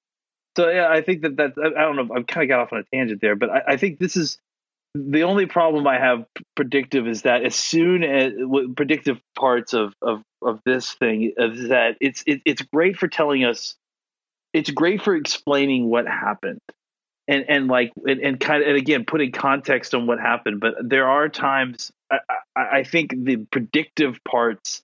So 0.56 0.68
yeah, 0.68 0.88
I 0.90 1.02
think 1.02 1.22
that 1.22 1.36
that 1.36 1.52
I 1.56 1.82
don't 1.82 1.96
know. 1.96 2.14
I've 2.14 2.26
kind 2.26 2.42
of 2.42 2.48
got 2.48 2.60
off 2.60 2.72
on 2.72 2.80
a 2.80 2.96
tangent 2.96 3.20
there, 3.20 3.36
but 3.36 3.48
I, 3.48 3.62
I 3.68 3.76
think 3.76 3.98
this 3.98 4.16
is 4.16 4.38
the 4.94 5.22
only 5.22 5.46
problem 5.46 5.86
I 5.86 5.98
have 5.98 6.24
predictive 6.56 7.06
is 7.06 7.22
that 7.22 7.44
as 7.44 7.54
soon 7.54 8.02
as 8.02 8.32
predictive 8.74 9.20
parts 9.36 9.74
of, 9.74 9.92
of, 10.02 10.22
of 10.42 10.60
this 10.64 10.92
thing 10.92 11.32
is 11.36 11.68
that 11.68 11.96
it's 12.00 12.24
it, 12.26 12.40
it's 12.44 12.62
great 12.62 12.96
for 12.96 13.06
telling 13.06 13.44
us 13.44 13.76
it's 14.52 14.70
great 14.70 15.02
for 15.02 15.14
explaining 15.14 15.88
what 15.88 16.06
happened 16.06 16.60
and 17.28 17.44
and 17.48 17.68
like 17.68 17.92
and, 18.06 18.20
and 18.20 18.40
kind 18.40 18.62
of 18.62 18.68
and 18.68 18.76
again 18.76 19.04
putting 19.04 19.30
context 19.30 19.94
on 19.94 20.06
what 20.06 20.18
happened 20.18 20.58
but 20.58 20.74
there 20.82 21.08
are 21.08 21.28
times 21.28 21.92
I, 22.10 22.18
I, 22.56 22.84
think 22.84 23.14
the 23.16 23.36
predictive 23.50 24.18
parts 24.24 24.82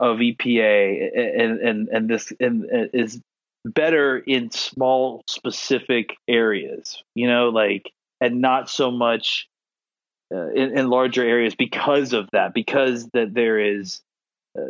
of 0.00 0.18
EPA 0.18 1.10
and 1.16 1.60
and 1.60 1.88
and 1.88 2.10
this 2.10 2.32
and, 2.40 2.64
and 2.64 2.90
is 2.92 3.20
better 3.64 4.18
in 4.18 4.50
small 4.50 5.22
specific 5.28 6.16
areas 6.28 7.02
you 7.14 7.28
know 7.28 7.48
like 7.48 7.90
and 8.20 8.40
not 8.40 8.68
so 8.68 8.90
much 8.90 9.48
uh, 10.34 10.50
in, 10.50 10.78
in, 10.78 10.88
larger 10.88 11.22
areas 11.22 11.54
because 11.54 12.12
of 12.12 12.28
that, 12.32 12.54
because 12.54 13.08
that 13.12 13.34
there 13.34 13.58
is 13.58 14.00
uh, 14.58 14.62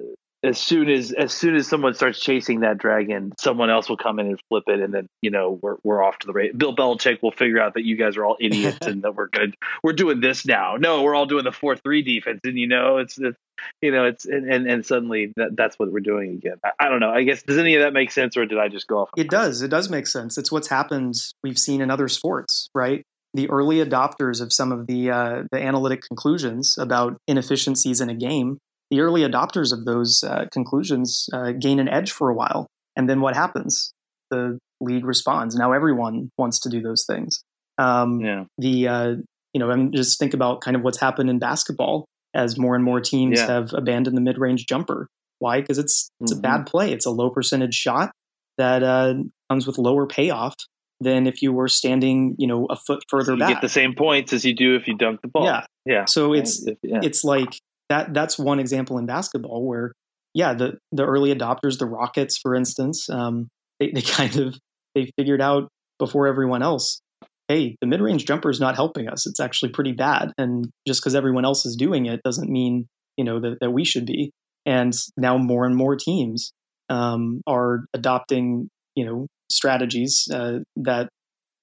as 0.45 0.59
soon 0.59 0.91
as 0.91 1.13
as 1.13 1.33
soon 1.33 1.57
as 1.57 1.67
someone 1.67 1.95
starts 1.95 2.21
chasing 2.21 2.61
that 2.61 2.79
dragon, 2.79 3.33
someone 3.39 3.71
else 3.71 3.89
will 3.89 3.97
come 3.97 4.19
in 4.19 4.27
and 4.27 4.41
flip 4.49 4.65
it, 4.67 4.81
and 4.81 4.93
then 4.93 5.09
you 5.23 5.31
know 5.31 5.59
we're 5.63 5.77
we're 5.83 6.03
off 6.03 6.19
to 6.19 6.27
the 6.27 6.33
race. 6.33 6.53
Bill 6.55 6.77
Belichick 6.77 7.23
will 7.23 7.33
figure 7.33 7.61
out 7.61 7.75
that 7.75 7.85
you 7.85 7.97
guys 7.97 8.17
are 8.17 8.25
all 8.25 8.37
idiots 8.39 8.79
and 8.87 9.03
that 9.03 9.15
we're 9.17 9.29
good. 9.29 9.57
We're 9.83 9.95
doing 9.95 10.21
this 10.21 10.47
now. 10.47 10.77
No, 10.77 11.03
we're 11.03 11.15
all 11.15 11.27
doing 11.27 11.45
the 11.45 11.53
four 11.53 11.77
three 11.77 12.03
defense, 12.03 12.41
and 12.45 12.59
you 12.59 12.69
know 12.69 12.99
it's, 12.99 13.19
it's 13.19 13.39
you 13.81 13.91
know 13.91 14.05
it's 14.05 14.27
and 14.27 14.53
and, 14.53 14.71
and 14.71 14.85
suddenly 14.87 15.33
that, 15.37 15.57
that's 15.57 15.79
what 15.79 15.91
we're 15.91 16.01
doing 16.01 16.33
again. 16.33 16.57
I, 16.65 16.71
I, 16.79 16.89
don't 16.89 17.01
know. 17.01 17.11
I 17.11 17.23
guess 17.25 17.43
does 17.43 17.59
any 17.59 17.75
of 17.77 17.83
that 17.83 17.93
make 17.93 18.13
sense, 18.13 18.37
or 18.37 18.45
did 18.45 18.59
I 18.59 18.69
just 18.69 18.87
go 18.87 18.99
off? 18.99 19.11
It 19.17 19.31
does. 19.31 19.63
It 19.63 19.69
does 19.69 19.89
make 19.89 20.07
sense. 20.07 20.37
It's 20.37 20.53
what's 20.53 20.69
happened. 20.69 21.15
We've 21.43 21.59
seen 21.59 21.81
in 21.81 21.91
other 21.91 22.09
sports, 22.09 22.69
right? 22.75 23.03
the 23.37 23.51
early 23.51 23.85
adopters 23.85 24.41
of 24.41 24.53
some 24.53 24.71
of 24.71 24.87
the 24.87 25.11
uh, 25.11 25.43
the 25.51 25.61
analytic 25.61 26.03
conclusions 26.03 26.79
about 26.79 27.17
inefficiencies 27.27 28.01
in 28.01 28.09
a 28.09 28.15
game, 28.15 28.59
the 28.95 29.01
early 29.01 29.23
adopters 29.23 29.73
of 29.73 29.85
those 29.85 30.23
uh, 30.23 30.45
conclusions 30.53 31.29
uh, 31.33 31.51
gain 31.51 31.81
an 31.81 31.89
edge 31.89 32.13
for 32.13 32.31
a 32.31 32.35
while, 32.35 32.69
and 32.95 33.11
then 33.11 33.21
what 33.21 33.35
happens? 33.35 33.93
The 34.31 34.59
league 34.81 35.05
responds. 35.05 35.57
Now 35.57 35.73
everyone 35.73 36.31
wants 36.39 36.61
to 36.61 36.69
do 36.69 36.81
those 36.81 37.05
things. 37.05 37.43
Um, 37.77 38.21
yeah. 38.21 38.45
The 38.59 38.89
uh, 38.89 39.15
you 39.53 39.59
know, 39.59 39.71
I 39.71 39.75
mean, 39.75 39.93
just 39.93 40.19
think 40.19 40.33
about 40.33 40.61
kind 40.61 40.77
of 40.77 40.83
what's 40.83 41.01
happened 41.01 41.29
in 41.29 41.41
basketball 41.41 42.07
as 42.35 42.57
more 42.57 42.77
and 42.77 42.85
more 42.85 43.01
teams 43.01 43.41
yeah. 43.41 43.47
have 43.47 43.73
abandoned 43.73 44.17
the 44.17 44.21
mid 44.21 44.39
range 44.39 44.67
jumper. 44.67 45.09
Why? 45.41 45.61
Because 45.61 45.79
it's 45.79 46.09
it's 46.21 46.33
mm-hmm. 46.33 46.39
a 46.39 46.43
bad 46.43 46.67
play. 46.67 46.93
It's 46.93 47.07
a 47.07 47.11
low 47.11 47.31
percentage 47.31 47.75
shot 47.75 48.13
that 48.59 48.85
uh, 48.85 49.15
comes 49.51 49.67
with 49.67 49.77
lower 49.77 50.07
payoff 50.07 50.55
than 51.01 51.27
if 51.27 51.43
you 51.43 51.53
were 51.53 51.67
standing, 51.67 52.37
you 52.39 52.47
know, 52.47 52.67
a 52.71 52.77
foot 52.77 53.03
further 53.09 53.33
you 53.33 53.39
back. 53.41 53.49
get 53.49 53.61
the 53.61 53.69
same 53.69 53.95
points 53.97 54.33
as 54.33 54.45
you 54.45 54.55
do 54.55 54.77
if 54.77 54.87
you 54.87 54.97
dunk 54.97 55.21
the 55.21 55.29
ball. 55.29 55.45
Yeah, 55.45 55.67
yeah. 55.85 56.05
So 56.07 56.33
it's 56.33 56.65
yeah. 56.83 57.01
it's 57.03 57.25
like 57.25 57.59
that. 57.88 58.14
That's 58.14 58.38
one 58.38 58.59
example 58.59 58.99
in 58.99 59.07
basketball 59.07 59.67
where, 59.67 59.93
yeah, 60.33 60.55
the 60.55 60.79
the 60.93 61.05
early 61.05 61.35
adopters, 61.35 61.79
the 61.79 61.87
Rockets, 61.87 62.38
for 62.38 62.55
instance, 62.55 63.09
um, 63.11 63.49
they 63.81 63.91
they 63.91 64.03
kind 64.03 64.37
of 64.37 64.59
they 64.95 65.11
figured 65.17 65.41
out 65.41 65.69
before 65.99 66.26
everyone 66.26 66.62
else. 66.62 67.00
Hey, 67.49 67.76
the 67.81 67.87
mid 67.87 68.00
range 68.00 68.25
jumper 68.25 68.49
is 68.49 68.61
not 68.61 68.75
helping 68.75 69.09
us. 69.09 69.26
It's 69.26 69.41
actually 69.41 69.73
pretty 69.73 69.93
bad. 69.93 70.33
And 70.38 70.71
just 70.87 71.03
because 71.03 71.14
everyone 71.14 71.45
else 71.45 71.67
is 71.67 71.76
doing 71.76 72.07
it 72.07 72.21
doesn't 72.25 72.50
mean 72.50 72.87
you 73.17 73.25
know 73.25 73.41
that, 73.41 73.59
that 73.61 73.71
we 73.71 73.85
should 73.85 74.07
be. 74.07 74.33
And 74.67 74.95
now 75.17 75.37
more 75.37 75.67
and 75.67 75.76
more 75.76 75.95
teams 75.95 76.53
um, 76.88 77.43
are 77.47 77.85
adopting 77.93 78.69
you 78.95 79.05
know 79.05 79.26
strategies 79.50 80.26
uh, 80.33 80.61
that 80.76 81.09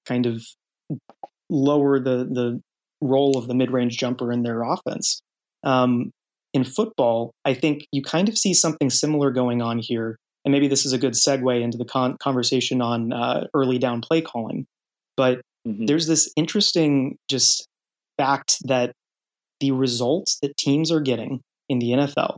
kind 0.06 0.26
of 0.26 0.42
lower 1.50 1.98
the 1.98 2.28
the 2.30 2.60
role 3.00 3.36
of 3.36 3.48
the 3.48 3.54
mid 3.54 3.70
range 3.70 3.96
jumper 3.96 4.32
in 4.32 4.42
their 4.42 4.62
offense. 4.62 5.20
Um, 5.64 6.10
in 6.54 6.64
football, 6.64 7.32
I 7.44 7.54
think 7.54 7.86
you 7.92 8.02
kind 8.02 8.28
of 8.28 8.36
see 8.36 8.52
something 8.52 8.90
similar 8.90 9.30
going 9.30 9.62
on 9.62 9.78
here, 9.78 10.18
and 10.44 10.52
maybe 10.52 10.68
this 10.68 10.84
is 10.84 10.92
a 10.92 10.98
good 10.98 11.14
segue 11.14 11.62
into 11.62 11.78
the 11.78 11.84
con- 11.84 12.16
conversation 12.18 12.82
on 12.82 13.12
uh, 13.12 13.46
early 13.54 13.78
down 13.78 14.00
play 14.00 14.20
calling. 14.20 14.66
But 15.16 15.40
mm-hmm. 15.66 15.86
there's 15.86 16.06
this 16.06 16.30
interesting 16.36 17.16
just 17.28 17.66
fact 18.18 18.58
that 18.64 18.92
the 19.60 19.72
results 19.72 20.38
that 20.42 20.56
teams 20.56 20.90
are 20.90 21.00
getting 21.00 21.40
in 21.68 21.78
the 21.78 21.90
NFL, 21.90 22.36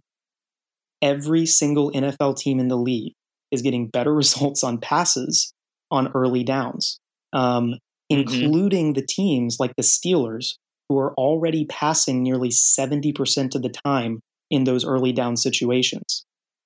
every 1.02 1.46
single 1.46 1.90
NFL 1.92 2.36
team 2.36 2.60
in 2.60 2.68
the 2.68 2.76
league 2.76 3.14
is 3.50 3.62
getting 3.62 3.88
better 3.88 4.14
results 4.22 4.62
on 4.62 4.78
passes 4.78 5.52
on 5.90 6.10
early 6.14 6.44
downs, 6.44 6.98
um, 7.32 7.72
mm-hmm. 7.72 7.74
including 8.10 8.92
the 8.92 9.04
teams 9.06 9.56
like 9.58 9.72
the 9.76 9.82
Steelers, 9.82 10.54
who 10.88 10.98
are 10.98 11.14
already 11.14 11.64
passing 11.66 12.22
nearly 12.22 12.50
70% 12.50 13.54
of 13.54 13.62
the 13.62 13.68
time 13.68 14.20
in 14.50 14.64
those 14.64 14.84
early 14.84 15.12
down 15.12 15.36
situations. 15.36 16.24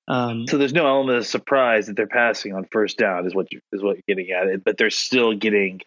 Um, 0.08 0.46
so 0.48 0.56
there's 0.56 0.72
no 0.72 0.86
element 0.86 1.18
of 1.18 1.26
surprise 1.26 1.86
that 1.86 1.96
they're 1.96 2.06
passing 2.06 2.54
on 2.54 2.66
first 2.72 2.96
down, 2.96 3.26
is 3.26 3.34
what 3.34 3.52
you, 3.52 3.60
is 3.72 3.82
what 3.82 3.96
you're 3.96 4.16
getting 4.16 4.32
at. 4.32 4.64
But 4.64 4.78
they're 4.78 4.90
still 4.90 5.34
getting 5.34 5.80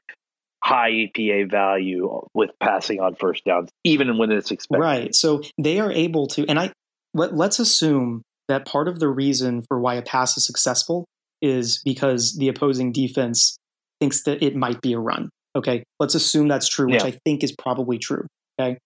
high 0.64 0.92
EPA 0.92 1.50
value 1.50 2.22
with 2.34 2.52
passing 2.60 3.00
on 3.00 3.16
first 3.16 3.44
downs, 3.46 3.70
even 3.84 4.18
when 4.18 4.32
it's 4.32 4.52
expected. 4.52 4.84
Right. 4.84 5.16
So 5.16 5.42
they 5.58 5.80
are 5.80 5.92
able 5.92 6.28
to, 6.28 6.46
and 6.48 6.60
I 6.60 6.72
let, 7.14 7.36
let's 7.36 7.60
assume 7.60 8.22
that 8.48 8.66
part 8.66 8.88
of 8.88 9.00
the 9.00 9.10
reason 9.10 9.64
for 9.68 9.80
why 9.80 9.96
a 9.96 10.02
pass 10.02 10.38
is 10.38 10.46
successful 10.46 11.06
is 11.42 11.82
because 11.84 12.38
the 12.38 12.48
opposing 12.48 12.92
defense 12.92 13.58
thinks 14.00 14.24
that 14.24 14.44
it 14.44 14.56
might 14.56 14.82
be 14.82 14.94
a 14.94 15.00
run. 15.00 15.30
Okay, 15.56 15.84
let's 16.00 16.16
assume 16.16 16.48
that's 16.48 16.70
true, 16.70 16.88
which 16.90 17.04
yeah. 17.04 17.10
I 17.10 17.18
think 17.26 17.44
is 17.44 17.54
probably 17.54 17.98
true. 17.98 18.26
Okay, 18.60 18.78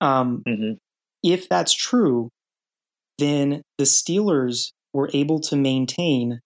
um, 0.00 0.42
mm-hmm. 0.48 0.72
if 1.22 1.48
that's 1.48 1.74
true, 1.74 2.30
then 3.18 3.62
the 3.78 3.84
Steelers 3.84 4.70
were 4.92 5.10
able 5.12 5.40
to 5.40 5.56
maintain 5.56 6.40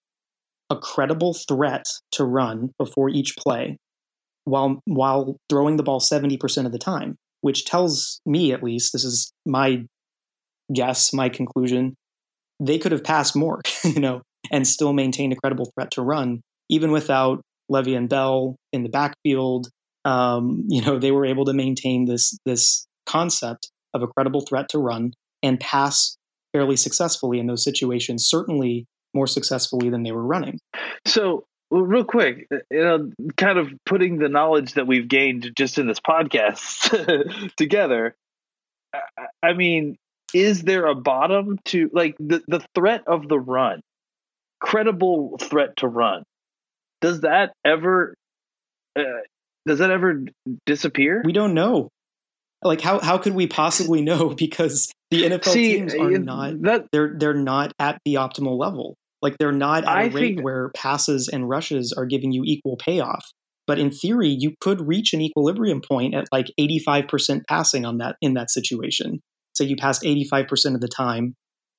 a 0.71 0.77
credible 0.77 1.35
threat 1.35 1.87
to 2.13 2.25
run 2.25 2.71
before 2.79 3.09
each 3.09 3.37
play, 3.37 3.77
while 4.45 4.81
while 4.87 5.37
throwing 5.49 5.77
the 5.77 5.83
ball 5.83 6.01
seventy 6.01 6.37
percent 6.37 6.67
of 6.67 6.73
the 6.73 6.79
time, 6.79 7.17
which 7.41 7.65
tells 7.65 8.21
me 8.27 8.53
at 8.53 8.63
least 8.63 8.93
this 8.93 9.05
is 9.05 9.33
my 9.47 9.85
guess, 10.73 11.13
my 11.13 11.29
conclusion 11.29 11.95
they 12.61 12.79
could 12.79 12.93
have 12.93 13.03
passed 13.03 13.35
more, 13.35 13.61
you 13.85 14.01
know, 14.01 14.23
and 14.53 14.67
still 14.67 14.93
maintained 14.93 15.33
a 15.33 15.37
credible 15.37 15.71
threat 15.75 15.91
to 15.93 16.03
run, 16.03 16.43
even 16.69 16.93
without 16.93 17.41
Le'Veon 17.71 18.09
Bell 18.09 18.57
in 18.73 18.83
the 18.83 18.89
backfield. 18.89 19.69
Um, 20.05 20.65
you 20.69 20.83
know, 20.83 20.99
they 20.99 21.11
were 21.11 21.27
able 21.27 21.45
to 21.47 21.53
maintain 21.53 22.07
this 22.07 22.39
this 22.45 22.87
concept 23.07 23.71
of 23.95 24.03
a 24.03 24.07
credible 24.07 24.41
threat 24.41 24.69
to 24.71 24.79
run 24.79 25.13
and 25.43 25.59
pass 25.59 26.17
fairly 26.53 26.77
successfully 26.77 27.39
in 27.39 27.47
those 27.47 27.65
situations. 27.65 28.27
Certainly 28.27 28.87
more 29.15 29.27
successfully 29.27 29.91
than 29.91 30.03
they 30.03 30.13
were 30.13 30.25
running. 30.25 30.59
So, 31.07 31.45
well, 31.71 31.83
real 31.83 32.05
quick, 32.05 32.47
uh, 32.53 32.59
you 32.71 32.83
know, 32.83 33.11
kind 33.37 33.59
of 33.59 33.69
putting 33.85 34.19
the 34.19 34.29
knowledge 34.29 34.75
that 34.75 34.87
we've 34.87 35.09
gained 35.09 35.53
just 35.57 35.79
in 35.79 35.87
this 35.87 36.01
podcast 36.01 37.53
together. 37.57 38.15
I 39.43 39.53
mean, 39.53 39.97
is 40.35 40.63
there 40.63 40.87
a 40.87 40.95
bottom 40.95 41.59
to 41.67 41.91
like 41.93 42.17
the, 42.19 42.43
the 42.49 42.65
threat 42.75 43.03
of 43.07 43.29
the 43.29 43.39
run 43.39 43.81
credible 44.61 45.39
threat 45.39 45.77
to 45.79 45.89
run 45.89 46.23
does 47.01 47.23
that 47.23 47.53
ever 47.65 48.15
uh, 48.99 49.03
does 49.67 49.79
that 49.79 49.91
ever 49.91 50.25
disappear? 50.67 51.23
We 51.25 51.33
don't 51.33 51.55
know. 51.55 51.91
Like 52.63 52.81
how 52.81 53.01
how 53.01 53.19
could 53.19 53.35
we 53.35 53.47
possibly 53.47 54.03
know? 54.03 54.31
Because 54.31 54.93
the 55.11 55.25
NFL 55.25 55.45
See, 55.45 55.77
teams 55.77 55.95
are 55.95 56.11
not 56.19 56.63
that, 56.63 56.87
they're 56.93 57.15
they're 57.17 57.35
not 57.35 57.73
at 57.79 57.99
the 58.05 58.15
optimal 58.15 58.59
level. 58.59 58.97
Like 59.23 59.37
they're 59.39 59.53
not 59.53 59.85
at 59.85 59.89
I 59.89 60.03
a 60.05 60.11
rate 60.11 60.37
think, 60.37 60.45
where 60.45 60.71
passes 60.75 61.29
and 61.29 61.49
rushes 61.49 61.93
are 61.93 62.07
giving 62.07 62.33
you 62.33 62.43
equal 62.45 62.77
payoff. 62.77 63.25
But 63.67 63.79
in 63.79 63.91
theory, 63.91 64.29
you 64.29 64.55
could 64.61 64.81
reach 64.81 65.13
an 65.13 65.21
equilibrium 65.21 65.81
point 65.81 66.15
at 66.15 66.27
like 66.33 66.47
85% 66.59 67.43
passing 67.49 67.85
on 67.85 67.99
that 67.99 68.17
in 68.21 68.35
that 68.35 68.51
situation. 68.51 69.21
Say 69.55 69.67
you 69.67 69.77
passed 69.77 70.03
85% 70.03 70.75
of 70.75 70.81
the 70.81 70.89
time, 70.89 71.35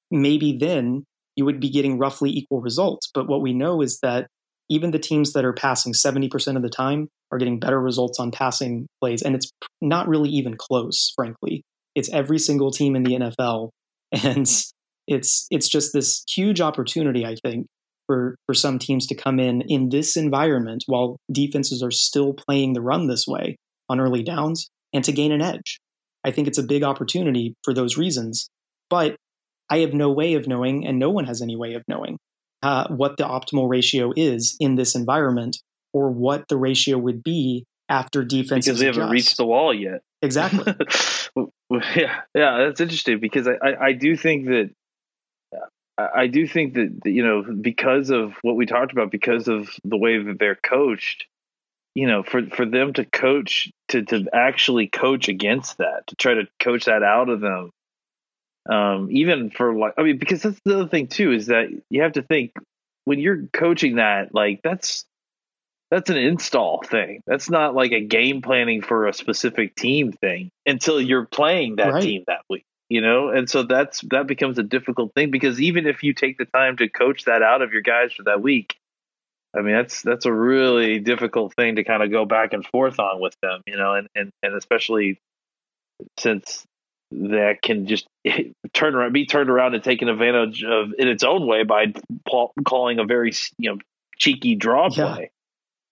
maybe 0.09 0.57
then 0.57 1.03
you 1.35 1.45
would 1.45 1.59
be 1.59 1.69
getting 1.69 1.97
roughly 1.97 2.29
equal 2.29 2.61
results. 2.61 3.09
But 3.13 3.27
what 3.27 3.41
we 3.41 3.53
know 3.53 3.81
is 3.81 3.99
that 4.03 4.27
even 4.71 4.91
the 4.91 4.99
teams 4.99 5.33
that 5.33 5.43
are 5.43 5.53
passing 5.53 5.93
70% 5.93 6.55
of 6.55 6.61
the 6.63 6.69
time 6.69 7.09
are 7.31 7.37
getting 7.37 7.59
better 7.59 7.79
results 7.79 8.19
on 8.19 8.31
passing 8.31 8.87
plays. 9.01 9.21
And 9.21 9.35
it's 9.35 9.51
not 9.81 10.07
really 10.07 10.29
even 10.29 10.55
close, 10.57 11.11
frankly. 11.13 11.63
It's 11.93 12.11
every 12.13 12.39
single 12.39 12.71
team 12.71 12.95
in 12.95 13.03
the 13.03 13.15
NFL. 13.15 13.69
And 14.23 14.45
it's 15.07 15.47
it's 15.49 15.69
just 15.69 15.93
this 15.93 16.23
huge 16.29 16.59
opportunity, 16.59 17.25
I 17.25 17.35
think, 17.41 17.67
for, 18.07 18.35
for 18.45 18.53
some 18.53 18.77
teams 18.77 19.07
to 19.07 19.15
come 19.15 19.39
in 19.39 19.61
in 19.69 19.87
this 19.87 20.17
environment 20.17 20.83
while 20.87 21.15
defenses 21.31 21.81
are 21.81 21.91
still 21.91 22.33
playing 22.33 22.73
the 22.73 22.81
run 22.81 23.07
this 23.07 23.25
way 23.25 23.55
on 23.87 24.01
early 24.01 24.21
downs 24.21 24.69
and 24.93 25.01
to 25.05 25.13
gain 25.13 25.31
an 25.31 25.41
edge. 25.41 25.79
I 26.25 26.31
think 26.31 26.49
it's 26.49 26.57
a 26.57 26.63
big 26.63 26.83
opportunity 26.83 27.55
for 27.63 27.73
those 27.73 27.97
reasons. 27.97 28.49
But 28.89 29.15
I 29.69 29.77
have 29.79 29.93
no 29.93 30.11
way 30.11 30.33
of 30.33 30.45
knowing, 30.45 30.85
and 30.85 30.99
no 30.99 31.09
one 31.09 31.25
has 31.25 31.41
any 31.41 31.55
way 31.55 31.75
of 31.75 31.83
knowing 31.87 32.17
uh, 32.63 32.87
what 32.89 33.17
the 33.17 33.23
optimal 33.23 33.69
ratio 33.69 34.13
is 34.15 34.55
in 34.59 34.75
this 34.75 34.95
environment 34.95 35.57
or 35.93 36.09
what 36.09 36.47
the 36.47 36.57
ratio 36.57 36.97
would 36.97 37.23
be 37.23 37.65
after 37.89 38.23
defense 38.23 38.65
because 38.65 38.79
they 38.79 38.85
haven't 38.85 39.01
adjust. 39.01 39.11
reached 39.11 39.37
the 39.37 39.45
wall 39.45 39.73
yet. 39.73 40.01
Exactly. 40.21 40.73
yeah, 41.95 42.21
yeah, 42.35 42.57
that's 42.65 42.79
interesting 42.79 43.19
because 43.19 43.47
I, 43.47 43.53
I, 43.61 43.85
I 43.87 43.91
do 43.93 44.15
think 44.15 44.45
that 44.47 44.69
I 45.97 46.27
do 46.27 46.47
think 46.47 46.73
that 46.75 47.01
you 47.05 47.23
know 47.23 47.43
because 47.43 48.09
of 48.09 48.33
what 48.41 48.55
we 48.55 48.65
talked 48.65 48.91
about, 48.91 49.11
because 49.11 49.47
of 49.47 49.69
the 49.83 49.97
way 49.97 50.21
that 50.21 50.39
they're 50.39 50.55
coached, 50.55 51.25
you 51.95 52.07
know, 52.07 52.23
for 52.23 52.47
for 52.47 52.65
them 52.65 52.93
to 52.93 53.05
coach 53.05 53.71
to 53.89 54.03
to 54.03 54.25
actually 54.33 54.87
coach 54.87 55.27
against 55.27 55.77
that, 55.77 56.07
to 56.07 56.15
try 56.15 56.35
to 56.35 56.47
coach 56.59 56.85
that 56.85 57.03
out 57.03 57.29
of 57.29 57.41
them, 57.41 57.71
um, 58.71 59.09
even 59.11 59.49
for 59.51 59.75
like 59.75 59.93
I 59.97 60.03
mean, 60.03 60.17
because 60.17 60.41
that's 60.43 60.59
the 60.63 60.79
other 60.79 60.89
thing 60.89 61.07
too 61.07 61.31
is 61.31 61.47
that 61.47 61.67
you 61.89 62.03
have 62.03 62.13
to 62.13 62.21
think 62.23 62.53
when 63.05 63.19
you're 63.19 63.47
coaching 63.53 63.97
that, 63.97 64.33
like 64.33 64.61
that's 64.63 65.05
that's 65.89 66.09
an 66.09 66.17
install 66.17 66.81
thing. 66.83 67.21
That's 67.27 67.49
not 67.49 67.75
like 67.75 67.91
a 67.91 67.99
game 67.99 68.41
planning 68.41 68.81
for 68.81 69.07
a 69.07 69.13
specific 69.13 69.75
team 69.75 70.13
thing 70.13 70.49
until 70.65 71.01
you're 71.01 71.25
playing 71.25 71.77
that 71.77 71.93
Right. 71.93 72.03
team 72.03 72.23
that 72.27 72.41
week 72.49 72.65
you 72.91 72.99
know 72.99 73.29
and 73.29 73.49
so 73.49 73.63
that's 73.63 74.01
that 74.09 74.27
becomes 74.27 74.59
a 74.59 74.63
difficult 74.63 75.13
thing 75.15 75.31
because 75.31 75.61
even 75.61 75.87
if 75.87 76.03
you 76.03 76.13
take 76.13 76.37
the 76.37 76.43
time 76.45 76.75
to 76.75 76.89
coach 76.89 77.23
that 77.23 77.41
out 77.41 77.61
of 77.61 77.71
your 77.71 77.81
guys 77.81 78.11
for 78.11 78.23
that 78.23 78.41
week 78.41 78.75
i 79.55 79.61
mean 79.61 79.73
that's 79.73 80.01
that's 80.01 80.25
a 80.25 80.33
really 80.33 80.99
difficult 80.99 81.55
thing 81.55 81.77
to 81.77 81.85
kind 81.85 82.03
of 82.03 82.11
go 82.11 82.25
back 82.25 82.51
and 82.51 82.65
forth 82.65 82.99
on 82.99 83.21
with 83.21 83.33
them 83.41 83.61
you 83.65 83.77
know 83.77 83.93
and 83.93 84.09
and, 84.13 84.29
and 84.43 84.55
especially 84.55 85.17
since 86.19 86.65
that 87.11 87.61
can 87.61 87.87
just 87.87 88.07
turn 88.73 88.95
around 88.95 89.13
be 89.13 89.25
turned 89.25 89.49
around 89.49 89.75
and 89.75 89.83
taken 89.83 90.07
advantage 90.09 90.63
of 90.63 90.93
in 90.97 91.07
its 91.07 91.23
own 91.23 91.45
way 91.47 91.63
by 91.63 91.93
Paul 92.27 92.53
calling 92.65 92.99
a 92.99 93.05
very 93.05 93.31
you 93.57 93.71
know 93.71 93.77
cheeky 94.17 94.55
draw 94.55 94.89
Yeah. 94.91 95.13
play 95.15 95.31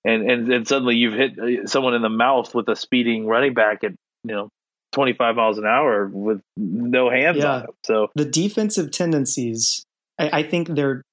and 0.06 0.30
and 0.30 0.52
and 0.54 0.68
suddenly 0.68 0.96
you've 0.96 1.14
hit 1.14 1.38
uh, 1.40 1.68
someone 1.68 1.94
in 1.94 2.02
the 2.02 2.10
mouth 2.10 2.54
with 2.56 2.68
a 2.70 2.76
speeding 2.76 3.26
running 3.28 3.54
back 3.54 3.84
at 3.84 3.92
you 4.24 4.34
know 4.36 4.50
25 4.94 5.36
miles 5.36 5.58
an 5.60 5.66
hour 5.66 6.08
with 6.12 6.42
no 6.58 7.10
hands 7.12 7.38
Yeah. 7.38 7.52
on 7.54 7.62
him. 7.62 7.70
So 7.84 8.08
the 8.16 8.26
defensive 8.26 8.92
tendencies 8.92 9.84
I, 10.18 10.40
I 10.40 10.44
think 10.44 10.70
they're 10.70 11.04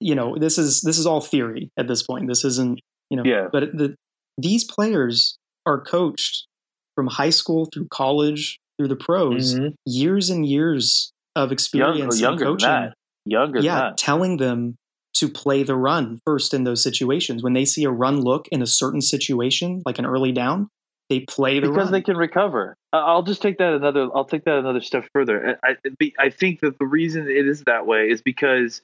you 0.00 0.14
know 0.14 0.36
this 0.36 0.58
is 0.58 0.80
this 0.82 0.98
is 0.98 1.06
all 1.06 1.20
theory 1.20 1.70
at 1.76 1.86
this 1.88 2.02
point 2.02 2.26
this 2.26 2.44
isn't 2.44 2.80
you 3.10 3.16
know 3.16 3.22
Yeah. 3.24 3.48
but 3.52 3.72
the 3.76 3.94
these 4.38 4.64
players 4.64 5.36
are 5.66 5.80
coached 5.80 6.46
from 6.94 7.06
high 7.06 7.30
school 7.30 7.68
through 7.72 7.86
college 7.88 8.58
through 8.82 8.88
the 8.88 8.96
pros 8.96 9.54
Mhm. 9.54 9.74
years 9.86 10.28
and 10.28 10.44
years 10.44 11.12
of 11.36 11.52
experience 11.52 12.16
in 12.16 12.22
younger 12.22 12.44
than 12.44 12.52
coaching 12.54 12.68
that. 12.68 12.94
younger 13.24 13.58
than 13.58 13.64
yeah 13.64 13.76
that. 13.76 13.96
telling 13.96 14.38
them 14.38 14.74
to 15.14 15.28
play 15.28 15.62
the 15.62 15.76
run 15.76 16.18
first 16.26 16.52
in 16.52 16.64
those 16.64 16.82
situations 16.82 17.44
when 17.44 17.52
they 17.52 17.64
see 17.64 17.84
a 17.84 17.90
run 17.90 18.20
look 18.20 18.48
in 18.48 18.60
a 18.60 18.66
certain 18.66 19.00
situation 19.00 19.80
like 19.86 20.00
an 20.00 20.04
early 20.06 20.32
down 20.32 20.68
they 21.08 21.20
play 21.20 21.60
the 21.60 21.68
because 21.68 21.84
run 21.84 21.92
they 21.92 22.00
can 22.00 22.16
recover. 22.16 22.74
I'll 22.92 23.22
just 23.22 23.42
take 23.42 23.58
that 23.58 23.74
another. 23.74 24.08
I'll 24.14 24.24
take 24.24 24.44
that 24.44 24.56
another 24.58 24.80
step 24.80 25.06
further. 25.12 25.58
I, 25.62 25.76
I 26.18 26.30
think 26.30 26.60
that 26.60 26.78
the 26.78 26.86
reason 26.86 27.28
it 27.28 27.46
is 27.46 27.64
that 27.64 27.86
way 27.86 28.08
is 28.08 28.22
because 28.22 28.80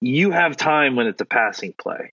you 0.00 0.30
have 0.30 0.56
time 0.56 0.96
when 0.96 1.06
it's 1.06 1.20
a 1.20 1.26
passing 1.26 1.74
play, 1.78 2.12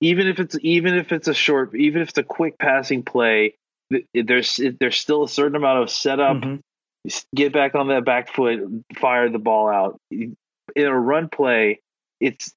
even 0.00 0.28
if 0.28 0.38
it's 0.38 0.56
even 0.62 0.94
if 0.94 1.10
it's 1.10 1.26
a 1.26 1.34
short, 1.34 1.74
even 1.74 2.00
if 2.02 2.10
it's 2.10 2.18
a 2.18 2.22
quick 2.22 2.58
passing 2.58 3.02
play. 3.02 3.54
Th- 3.92 4.06
There's 4.14 4.60
there's 4.78 4.96
still 4.96 5.24
a 5.24 5.28
certain 5.28 5.56
amount 5.56 5.82
of 5.82 5.90
setup. 5.90 6.38
Mhm. 6.38 6.60
Get 7.34 7.52
back 7.52 7.74
on 7.74 7.88
that 7.88 8.04
back 8.04 8.28
foot, 8.32 8.60
fire 8.96 9.28
the 9.30 9.38
ball 9.38 9.68
out. 9.68 9.98
In 10.10 10.36
a 10.76 10.98
run 10.98 11.28
play, 11.28 11.80
it's 12.20 12.52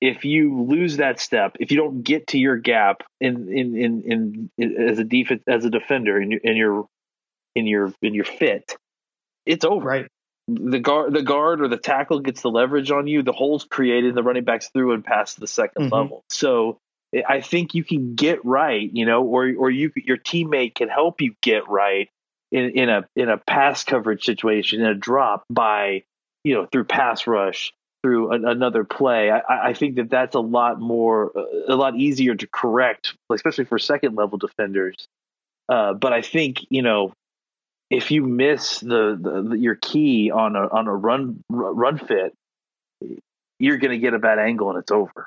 if 0.00 0.24
you 0.24 0.62
lose 0.62 0.98
that 0.98 1.18
step, 1.20 1.56
if 1.58 1.70
you 1.72 1.76
don't 1.76 2.02
get 2.02 2.28
to 2.28 2.38
your 2.38 2.56
gap 2.56 3.02
in 3.20 3.48
in 3.52 3.76
in, 3.76 4.50
in, 4.58 4.76
as 4.76 4.98
a 4.98 5.04
defense 5.04 5.42
as 5.48 5.64
a 5.64 5.70
defender 5.70 6.20
in 6.20 6.30
your 6.30 6.40
in 6.44 6.56
your 6.56 6.86
in 7.56 7.66
your 7.66 7.92
in 8.02 8.14
your 8.14 8.24
fit, 8.24 8.76
it's 9.46 9.64
over. 9.64 9.84
right 9.88 10.06
The 10.48 10.78
guard 10.78 11.12
the 11.12 11.22
guard 11.22 11.60
or 11.60 11.66
the 11.68 11.76
tackle 11.76 12.20
gets 12.20 12.42
the 12.42 12.50
leverage 12.50 12.90
on 12.92 13.08
you. 13.08 13.22
The 13.24 13.32
hole's 13.32 13.64
created. 13.64 14.14
The 14.14 14.22
running 14.22 14.44
backs 14.44 14.68
through 14.68 14.92
and 14.92 15.04
past 15.04 15.40
the 15.40 15.46
2nd 15.46 15.88
Mhm. 15.88 15.92
level. 15.92 16.22
So 16.30 16.78
I 17.28 17.40
think 17.40 17.74
you 17.74 17.84
can 17.84 18.14
get 18.14 18.44
right, 18.44 18.90
you 18.92 19.06
know, 19.06 19.22
or 19.24 19.52
or 19.56 19.70
you 19.70 19.92
your 19.96 20.16
teammate 20.16 20.74
can 20.74 20.88
help 20.88 21.20
you 21.20 21.34
get 21.40 21.68
right 21.68 22.08
in, 22.50 22.70
in 22.70 22.88
a 22.88 23.08
in 23.14 23.28
a 23.28 23.38
pass 23.38 23.84
coverage 23.84 24.24
situation, 24.24 24.80
in 24.80 24.86
a 24.86 24.94
drop 24.94 25.44
by 25.50 26.02
you 26.44 26.54
know 26.54 26.66
through 26.66 26.84
pass 26.84 27.26
rush, 27.26 27.72
through 28.02 28.32
an, 28.32 28.46
another 28.46 28.84
play. 28.84 29.30
I, 29.30 29.68
I 29.68 29.72
think 29.72 29.96
that 29.96 30.10
that's 30.10 30.34
a 30.34 30.40
lot 30.40 30.80
more 30.80 31.32
a 31.68 31.76
lot 31.76 31.96
easier 31.96 32.34
to 32.34 32.46
correct, 32.46 33.14
especially 33.32 33.64
for 33.64 33.78
second 33.78 34.16
level 34.16 34.38
defenders. 34.38 34.96
Uh, 35.68 35.94
but 35.94 36.12
I 36.12 36.22
think 36.22 36.66
you 36.70 36.82
know 36.82 37.12
if 37.90 38.10
you 38.10 38.22
miss 38.22 38.80
the, 38.80 39.18
the, 39.20 39.42
the 39.50 39.58
your 39.58 39.76
key 39.76 40.30
on 40.30 40.56
a 40.56 40.68
on 40.68 40.86
a 40.86 40.94
run 40.94 41.42
run 41.48 41.98
fit, 41.98 42.34
you're 43.58 43.78
going 43.78 43.92
to 43.92 43.98
get 43.98 44.14
a 44.14 44.18
bad 44.18 44.38
angle 44.38 44.70
and 44.70 44.78
it's 44.78 44.90
over. 44.90 45.26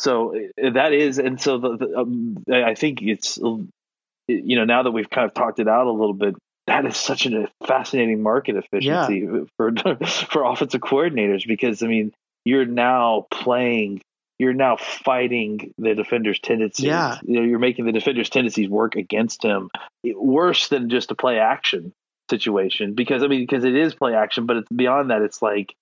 So 0.00 0.36
uh, 0.36 0.70
that 0.70 0.92
is, 0.92 1.18
and 1.18 1.40
so 1.40 1.58
the, 1.58 1.76
the 1.76 1.98
um, 1.98 2.44
I 2.52 2.74
think 2.74 3.02
it's 3.02 3.36
you 3.38 4.56
know 4.56 4.64
now 4.64 4.82
that 4.84 4.92
we've 4.92 5.10
kind 5.10 5.26
of 5.26 5.34
talked 5.34 5.58
it 5.58 5.68
out 5.68 5.86
a 5.86 5.90
little 5.90 6.14
bit, 6.14 6.36
that 6.66 6.86
is 6.86 6.96
such 6.96 7.26
a 7.26 7.48
fascinating 7.66 8.22
market 8.22 8.56
efficiency 8.56 9.26
for 9.56 9.72
for 10.06 10.44
offensive 10.44 10.80
coordinators 10.80 11.46
because 11.46 11.82
I 11.82 11.86
mean 11.86 12.12
you're 12.44 12.66
now 12.66 13.26
playing. 13.30 14.00
You're 14.40 14.54
now 14.54 14.76
fighting 14.76 15.74
the 15.78 15.96
defender's 15.96 16.38
tendencies. 16.38 16.86
Yeah. 16.86 17.18
You 17.26 17.40
know, 17.40 17.42
you're 17.42 17.58
making 17.58 17.86
the 17.86 17.92
defender's 17.92 18.30
tendencies 18.30 18.68
work 18.68 18.94
against 18.94 19.42
him 19.42 19.68
worse 20.04 20.68
than 20.68 20.90
just 20.90 21.10
a 21.10 21.16
play 21.16 21.40
action 21.40 21.92
situation 22.30 22.94
because 22.94 23.24
I 23.24 23.26
mean 23.26 23.40
because 23.40 23.64
it 23.64 23.74
is 23.74 23.96
play 23.96 24.14
action, 24.14 24.46
but 24.46 24.58
it's 24.58 24.68
beyond 24.68 25.10
that. 25.10 25.22
It's 25.22 25.42
like 25.42 25.74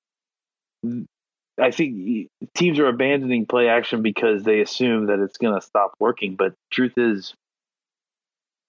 I 1.60 1.70
think 1.70 2.28
teams 2.54 2.78
are 2.78 2.86
abandoning 2.86 3.46
play 3.46 3.68
action 3.68 4.02
because 4.02 4.42
they 4.42 4.60
assume 4.60 5.06
that 5.06 5.20
it's 5.20 5.38
going 5.38 5.54
to 5.58 5.64
stop 5.64 5.92
working. 5.98 6.36
But 6.36 6.54
truth 6.70 6.92
is, 6.96 7.34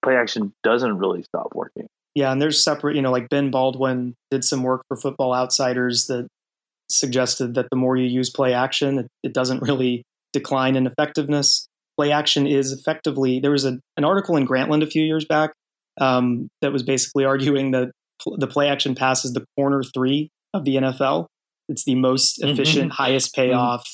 play 0.02 0.16
action 0.16 0.52
doesn't 0.62 0.98
really 0.98 1.22
stop 1.22 1.52
working. 1.54 1.86
Yeah, 2.14 2.32
and 2.32 2.40
there's 2.40 2.62
separate, 2.62 2.96
you 2.96 3.02
know, 3.02 3.12
like 3.12 3.28
Ben 3.28 3.50
Baldwin 3.50 4.14
did 4.30 4.42
some 4.42 4.62
work 4.62 4.82
for 4.88 4.96
Football 4.96 5.34
Outsiders 5.34 6.06
that 6.06 6.26
suggested 6.90 7.54
that 7.54 7.68
the 7.70 7.76
more 7.76 7.96
you 7.96 8.06
use 8.06 8.30
play 8.30 8.54
action, 8.54 8.98
it, 8.98 9.08
it 9.22 9.34
doesn't 9.34 9.62
really 9.62 10.02
decline 10.32 10.76
in 10.76 10.86
effectiveness. 10.86 11.68
Play 11.96 12.12
action 12.12 12.46
is 12.46 12.72
effectively, 12.72 13.40
there 13.40 13.50
was 13.50 13.64
a, 13.64 13.78
an 13.96 14.04
article 14.04 14.36
in 14.36 14.46
Grantland 14.46 14.82
a 14.82 14.86
few 14.86 15.02
years 15.02 15.24
back 15.24 15.52
um, 16.00 16.48
that 16.60 16.72
was 16.72 16.82
basically 16.82 17.24
arguing 17.24 17.72
that 17.72 17.90
the 18.36 18.46
play 18.46 18.68
action 18.68 18.94
pass 18.94 19.24
is 19.24 19.32
the 19.32 19.44
corner 19.56 19.82
three 19.82 20.30
of 20.54 20.64
the 20.64 20.76
NFL. 20.76 21.26
It's 21.68 21.84
the 21.84 21.94
most 21.94 22.40
Mhm. 22.40 22.50
efficient, 22.50 22.92
highest 22.92 23.34
payoff 23.34 23.84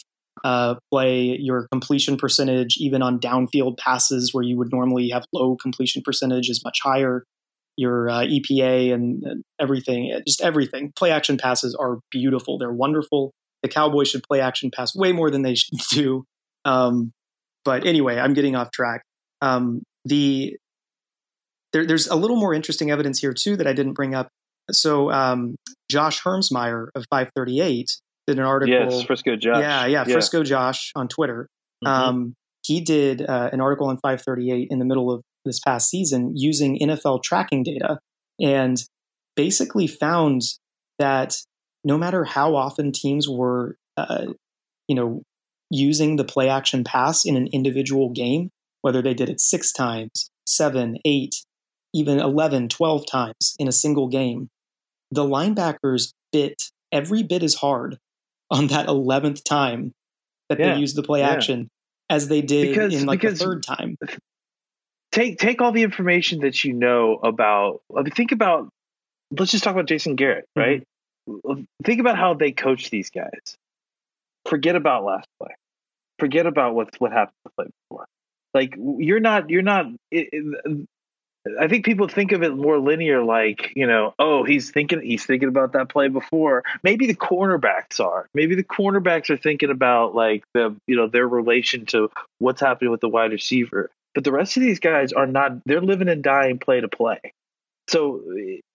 uh, 0.44 0.74
play. 0.90 1.36
Your 1.40 1.68
completion 1.72 2.16
percentage, 2.16 2.76
even 2.78 3.02
on 3.02 3.18
downfield 3.18 3.78
passes 3.78 4.34
where 4.34 4.44
you 4.44 4.56
would 4.58 4.72
normally 4.72 5.08
have 5.10 5.24
low 5.32 5.56
completion 5.56 6.02
percentage, 6.04 6.48
is 6.50 6.62
much 6.64 6.78
higher 6.82 7.24
your 7.76 8.08
uh, 8.08 8.20
EPA 8.22 8.92
and, 8.94 9.22
and 9.24 9.42
everything, 9.60 10.16
just 10.26 10.40
everything. 10.40 10.92
Play 10.94 11.10
action 11.10 11.36
passes 11.36 11.74
are 11.74 11.98
beautiful. 12.10 12.56
They're 12.58 12.72
wonderful. 12.72 13.32
The 13.62 13.68
Cowboys 13.68 14.08
should 14.08 14.22
play 14.22 14.40
action 14.40 14.70
pass 14.70 14.94
way 14.94 15.10
more 15.12 15.30
than 15.30 15.42
they 15.42 15.54
should 15.56 15.78
do. 15.90 16.24
Um, 16.64 17.12
but 17.64 17.84
anyway, 17.86 18.18
I'm 18.18 18.34
getting 18.34 18.54
off 18.54 18.70
track. 18.70 19.02
Um, 19.40 19.82
the 20.04 20.56
there, 21.72 21.84
there's 21.84 22.06
a 22.06 22.14
little 22.14 22.36
more 22.36 22.54
interesting 22.54 22.90
evidence 22.90 23.18
here 23.18 23.32
too 23.32 23.56
that 23.56 23.66
I 23.66 23.72
didn't 23.72 23.94
bring 23.94 24.14
up. 24.14 24.28
So 24.70 25.10
um, 25.10 25.56
Josh 25.90 26.22
Hermsmeyer 26.22 26.88
of 26.94 27.04
538 27.10 27.88
did 28.26 28.38
an 28.38 28.44
article. 28.44 28.72
Yes, 28.72 29.02
Frisco 29.02 29.36
Josh. 29.36 29.60
Yeah, 29.60 29.86
yeah, 29.86 30.04
Frisco 30.04 30.42
Josh 30.42 30.92
on 30.94 31.08
Twitter 31.08 31.48
Mhm. 31.84 31.88
um, 31.88 32.34
he 32.66 32.80
did 32.80 33.20
uh, 33.20 33.50
an 33.52 33.60
article 33.60 33.88
on 33.88 33.96
538 33.96 34.68
in 34.70 34.78
the 34.78 34.84
middle 34.84 35.12
of 35.12 35.22
this 35.44 35.60
past 35.60 35.90
season 35.90 36.32
using 36.34 36.78
NFL 36.80 37.22
tracking 37.22 37.62
data 37.62 37.98
and 38.40 38.82
basically 39.36 39.86
found 39.86 40.40
that 40.98 41.36
no 41.84 41.98
matter 41.98 42.24
how 42.24 42.54
often 42.56 42.90
teams 42.92 43.28
were, 43.28 43.76
uh, 43.98 44.26
you 44.88 44.94
know, 44.94 45.22
using 45.70 46.16
the 46.16 46.24
play 46.24 46.48
action 46.48 46.84
pass 46.84 47.26
in 47.26 47.36
an 47.36 47.48
individual 47.52 48.08
game, 48.10 48.48
whether 48.80 49.02
they 49.02 49.12
did 49.12 49.28
it 49.28 49.40
six 49.40 49.70
times, 49.72 50.30
seven, 50.46 50.96
eight, 51.04 51.34
even 51.92 52.18
11, 52.18 52.68
12 52.70 53.06
times 53.06 53.54
in 53.58 53.68
a 53.68 53.72
single 53.72 54.08
game, 54.08 54.48
the 55.14 55.24
linebackers 55.24 56.12
bit 56.32 56.70
every 56.92 57.22
bit 57.22 57.42
as 57.42 57.54
hard 57.54 57.98
on 58.50 58.66
that 58.68 58.86
11th 58.86 59.44
time 59.44 59.92
that 60.48 60.58
yeah. 60.58 60.74
they 60.74 60.80
used 60.80 60.96
the 60.96 61.02
play 61.02 61.20
yeah. 61.20 61.30
action 61.30 61.68
as 62.10 62.28
they 62.28 62.42
did 62.42 62.68
because, 62.68 62.94
in 62.94 63.06
like 63.06 63.22
the 63.22 63.34
third 63.34 63.62
time. 63.62 63.96
Take 65.12 65.38
take 65.38 65.60
all 65.60 65.72
the 65.72 65.82
information 65.82 66.40
that 66.40 66.64
you 66.64 66.72
know 66.72 67.14
about. 67.22 67.80
I 67.96 68.02
mean, 68.02 68.10
think 68.10 68.32
about. 68.32 68.68
Let's 69.30 69.52
just 69.52 69.64
talk 69.64 69.72
about 69.72 69.86
Jason 69.86 70.16
Garrett, 70.16 70.44
mm-hmm. 70.56 70.60
right? 70.60 70.82
Mm-hmm. 71.28 71.62
Think 71.84 72.00
about 72.00 72.18
how 72.18 72.34
they 72.34 72.52
coach 72.52 72.90
these 72.90 73.10
guys. 73.10 73.56
Forget 74.46 74.76
about 74.76 75.04
last 75.04 75.28
play. 75.40 75.54
Forget 76.18 76.46
about 76.46 76.74
what 76.74 76.90
what 76.98 77.12
happened 77.12 77.36
the 77.44 77.50
play 77.56 77.66
before. 77.88 78.06
Like 78.52 78.76
you're 78.76 79.20
not 79.20 79.50
you're 79.50 79.62
not. 79.62 79.86
It, 80.10 80.28
it, 80.32 80.88
I 81.60 81.68
think 81.68 81.84
people 81.84 82.08
think 82.08 82.32
of 82.32 82.42
it 82.42 82.56
more 82.56 82.78
linear, 82.78 83.22
like 83.22 83.72
you 83.76 83.86
know, 83.86 84.14
oh, 84.18 84.44
he's 84.44 84.70
thinking 84.70 85.02
he's 85.02 85.26
thinking 85.26 85.48
about 85.48 85.72
that 85.72 85.90
play 85.90 86.08
before. 86.08 86.62
Maybe 86.82 87.06
the 87.06 87.14
cornerbacks 87.14 88.00
are. 88.00 88.26
Maybe 88.32 88.54
the 88.54 88.64
cornerbacks 88.64 89.28
are 89.28 89.36
thinking 89.36 89.70
about 89.70 90.14
like 90.14 90.44
the 90.54 90.74
you 90.86 90.96
know 90.96 91.06
their 91.06 91.28
relation 91.28 91.86
to 91.86 92.10
what's 92.38 92.60
happening 92.60 92.90
with 92.90 93.00
the 93.00 93.08
wide 93.08 93.32
receiver. 93.32 93.90
But 94.14 94.24
the 94.24 94.32
rest 94.32 94.56
of 94.56 94.62
these 94.62 94.80
guys 94.80 95.12
are 95.12 95.26
not. 95.26 95.64
They're 95.66 95.82
living 95.82 96.08
and 96.08 96.22
dying 96.22 96.58
play 96.58 96.80
to 96.80 96.88
play. 96.88 97.20
So 97.88 98.22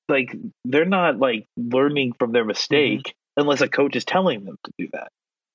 like 0.08 0.36
they're 0.66 0.86
not 0.86 1.18
like 1.18 1.46
learning 1.58 2.14
from 2.14 2.34
their 2.34 2.46
mistake 2.46 3.00
mm-hmm. 3.00 3.42
unless 3.42 3.62
a 3.62 3.68
coach 3.68 3.96
is 3.96 4.06
telling 4.06 4.46
them 4.46 4.58
to 4.64 4.72
do 4.78 4.90
that. 4.94 5.10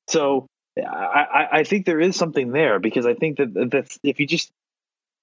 So 0.09 0.46
I, 0.77 1.48
I 1.53 1.64
think 1.64 1.87
there 1.87 2.00
is 2.00 2.16
something 2.16 2.50
there 2.50 2.81
because 2.81 3.07
I 3.07 3.14
think 3.14 3.38
that 3.38 3.68
that's 3.70 3.98
if 4.03 4.18
you 4.18 4.27
just 4.27 4.50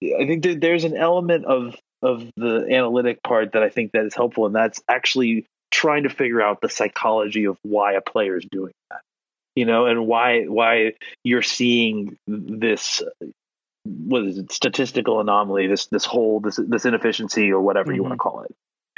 I 0.04 0.26
think 0.26 0.44
there's 0.62 0.84
an 0.84 0.98
element 0.98 1.46
of 1.46 1.76
of 2.02 2.28
the 2.36 2.68
analytic 2.72 3.22
part 3.22 3.54
that 3.54 3.62
I 3.62 3.70
think 3.70 3.92
that 3.92 4.06
is 4.06 4.16
helpful, 4.16 4.48
and 4.48 4.56
that's 4.56 4.82
actually 4.88 5.46
trying 5.70 6.04
to 6.04 6.10
figure 6.10 6.42
out 6.42 6.62
the 6.62 6.70
psychology 6.70 7.46
of 7.46 7.58
why 7.62 7.94
a 7.94 8.02
player 8.02 8.38
is 8.38 8.46
doing 8.52 8.74
that, 8.90 9.02
you 9.56 9.66
know, 9.66 9.86
and 9.86 10.08
why 10.08 10.44
why 10.46 10.94
you're 11.24 11.44
seeing 11.44 12.18
this 12.28 13.04
what 13.86 14.24
is 14.24 14.38
it 14.38 14.52
statistical 14.52 15.20
anomaly, 15.20 15.68
this 15.68 15.88
this 15.88 16.06
whole 16.06 16.40
this 16.40 16.60
this 16.68 16.86
inefficiency 16.86 17.52
or 17.52 17.62
whatever 17.62 17.90
mm-hmm. 17.90 17.96
you 17.96 18.04
want 18.04 18.14
to 18.14 18.18
call 18.18 18.42
it. 18.42 18.56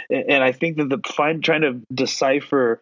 And, 0.09 0.29
and 0.29 0.43
I 0.43 0.53
think 0.53 0.77
that 0.77 0.89
the 0.89 0.99
find 1.05 1.43
trying 1.43 1.61
to 1.61 1.81
decipher, 1.93 2.81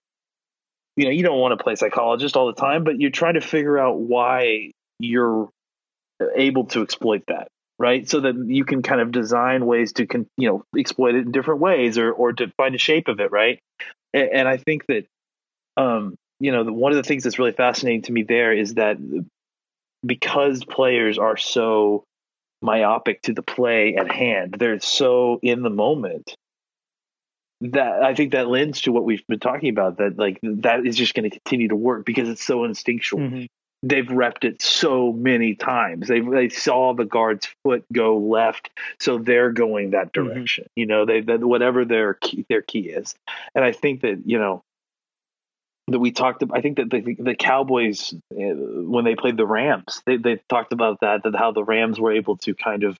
you 0.96 1.06
know, 1.06 1.12
you 1.12 1.24
don't 1.24 1.40
want 1.40 1.58
to 1.58 1.64
play 1.64 1.76
psychologist 1.76 2.38
all 2.38 2.48
the 2.48 2.54
time, 2.54 2.84
but 2.84 3.00
you're 3.00 3.10
trying 3.10 3.36
to 3.36 3.42
figure 3.42 3.80
out 3.80 4.00
why 4.00 4.72
you're 5.00 5.50
able 6.36 6.66
to 6.66 6.84
exploit 6.84 7.24
that 7.28 7.48
right? 7.82 8.08
So 8.08 8.20
that 8.22 8.36
you 8.36 8.64
can 8.64 8.84
kind 8.84 9.02
of 9.02 9.12
design 9.12 9.66
ways 9.66 9.94
to 9.94 10.06
can 10.06 10.28
you 10.38 10.48
know 10.48 10.64
exploit 10.78 11.16
it 11.16 11.26
in 11.26 11.32
different 11.32 11.60
ways 11.60 11.98
or 11.98 12.12
or 12.12 12.32
to 12.34 12.52
find 12.56 12.76
a 12.76 12.78
shape 12.78 13.08
of 13.08 13.20
it, 13.20 13.32
right? 13.32 13.60
And, 14.14 14.30
and 14.30 14.48
I 14.48 14.58
think 14.58 14.86
that 14.86 15.08
um, 15.78 16.16
you 16.40 16.52
know 16.52 16.64
the, 16.64 16.72
one 16.72 16.92
of 16.92 16.98
the 16.98 17.04
things 17.04 17.24
that's 17.24 17.40
really 17.40 17.54
fascinating 17.54 18.04
to 18.04 18.12
me 18.12 18.22
there 18.22 18.54
is 18.54 18.76
that 18.76 18.98
because 20.06 20.64
players 20.64 21.18
are 21.18 21.38
so 21.38 22.04
myopic 22.62 23.24
to 23.24 23.34
the 23.34 23.42
play 23.42 23.96
at 23.96 24.12
hand, 24.12 24.56
they're 24.60 24.80
so 24.80 25.40
in 25.42 25.64
the 25.64 25.72
moment 25.72 26.36
that 27.62 28.04
I 28.04 28.14
think 28.14 28.34
that 28.34 28.48
lends 28.48 28.82
to 28.82 28.92
what 28.92 29.06
we've 29.06 29.26
been 29.28 29.40
talking 29.40 29.70
about 29.70 29.98
that 29.98 30.20
like 30.20 30.40
that 30.44 30.86
is 30.86 30.96
just 30.96 31.16
going 31.16 31.30
to 31.30 31.36
continue 31.36 31.70
to 31.70 31.76
work 31.76 32.06
because 32.06 32.30
it's 32.30 32.44
so 32.44 32.64
instinctual. 32.64 33.22
Mm-hmm 33.22 33.46
they've 33.84 34.06
repped 34.06 34.44
it 34.44 34.62
so 34.62 35.12
many 35.12 35.56
times. 35.56 36.08
They 36.08 36.20
they 36.20 36.50
saw 36.50 36.94
the 36.94 37.06
guard's 37.06 37.48
foot 37.64 37.86
go 37.92 38.18
left, 38.18 38.70
so 39.00 39.18
they're 39.18 39.52
going 39.52 39.92
that 39.92 40.14
mm-hmm. 40.14 40.28
direction. 40.28 40.64
Mm-hmm. 40.66 40.80
You 40.80 40.86
know, 40.86 41.06
they, 41.06 41.22
they 41.22 41.38
whatever 41.38 41.86
their 41.86 42.14
key, 42.16 42.46
their 42.50 42.62
key 42.62 42.90
is, 42.90 43.16
and 43.56 43.64
I 43.64 43.72
think 43.72 44.02
that 44.02 44.22
you 44.26 44.40
know 44.40 44.64
that 45.88 46.00
we 46.00 46.12
talked. 46.12 46.44
about. 46.44 46.58
I 46.58 46.62
think 46.62 46.78
that 46.78 46.90
the 46.90 47.16
the 47.20 47.36
Cowboys 47.36 48.14
eh, 48.38 48.54
when 48.54 49.06
they 49.06 49.16
played 49.16 49.38
the 49.38 49.48
Rams, 49.48 50.02
they 50.06 50.18
they 50.18 50.40
talked 50.50 50.74
about 50.74 51.00
that 51.02 51.24
that 51.24 51.36
how 51.36 51.52
the 51.52 51.64
Rams 51.64 52.00
were 52.00 52.12
able 52.12 52.38
to 52.38 52.54
kind 52.54 52.84
of 52.84 52.98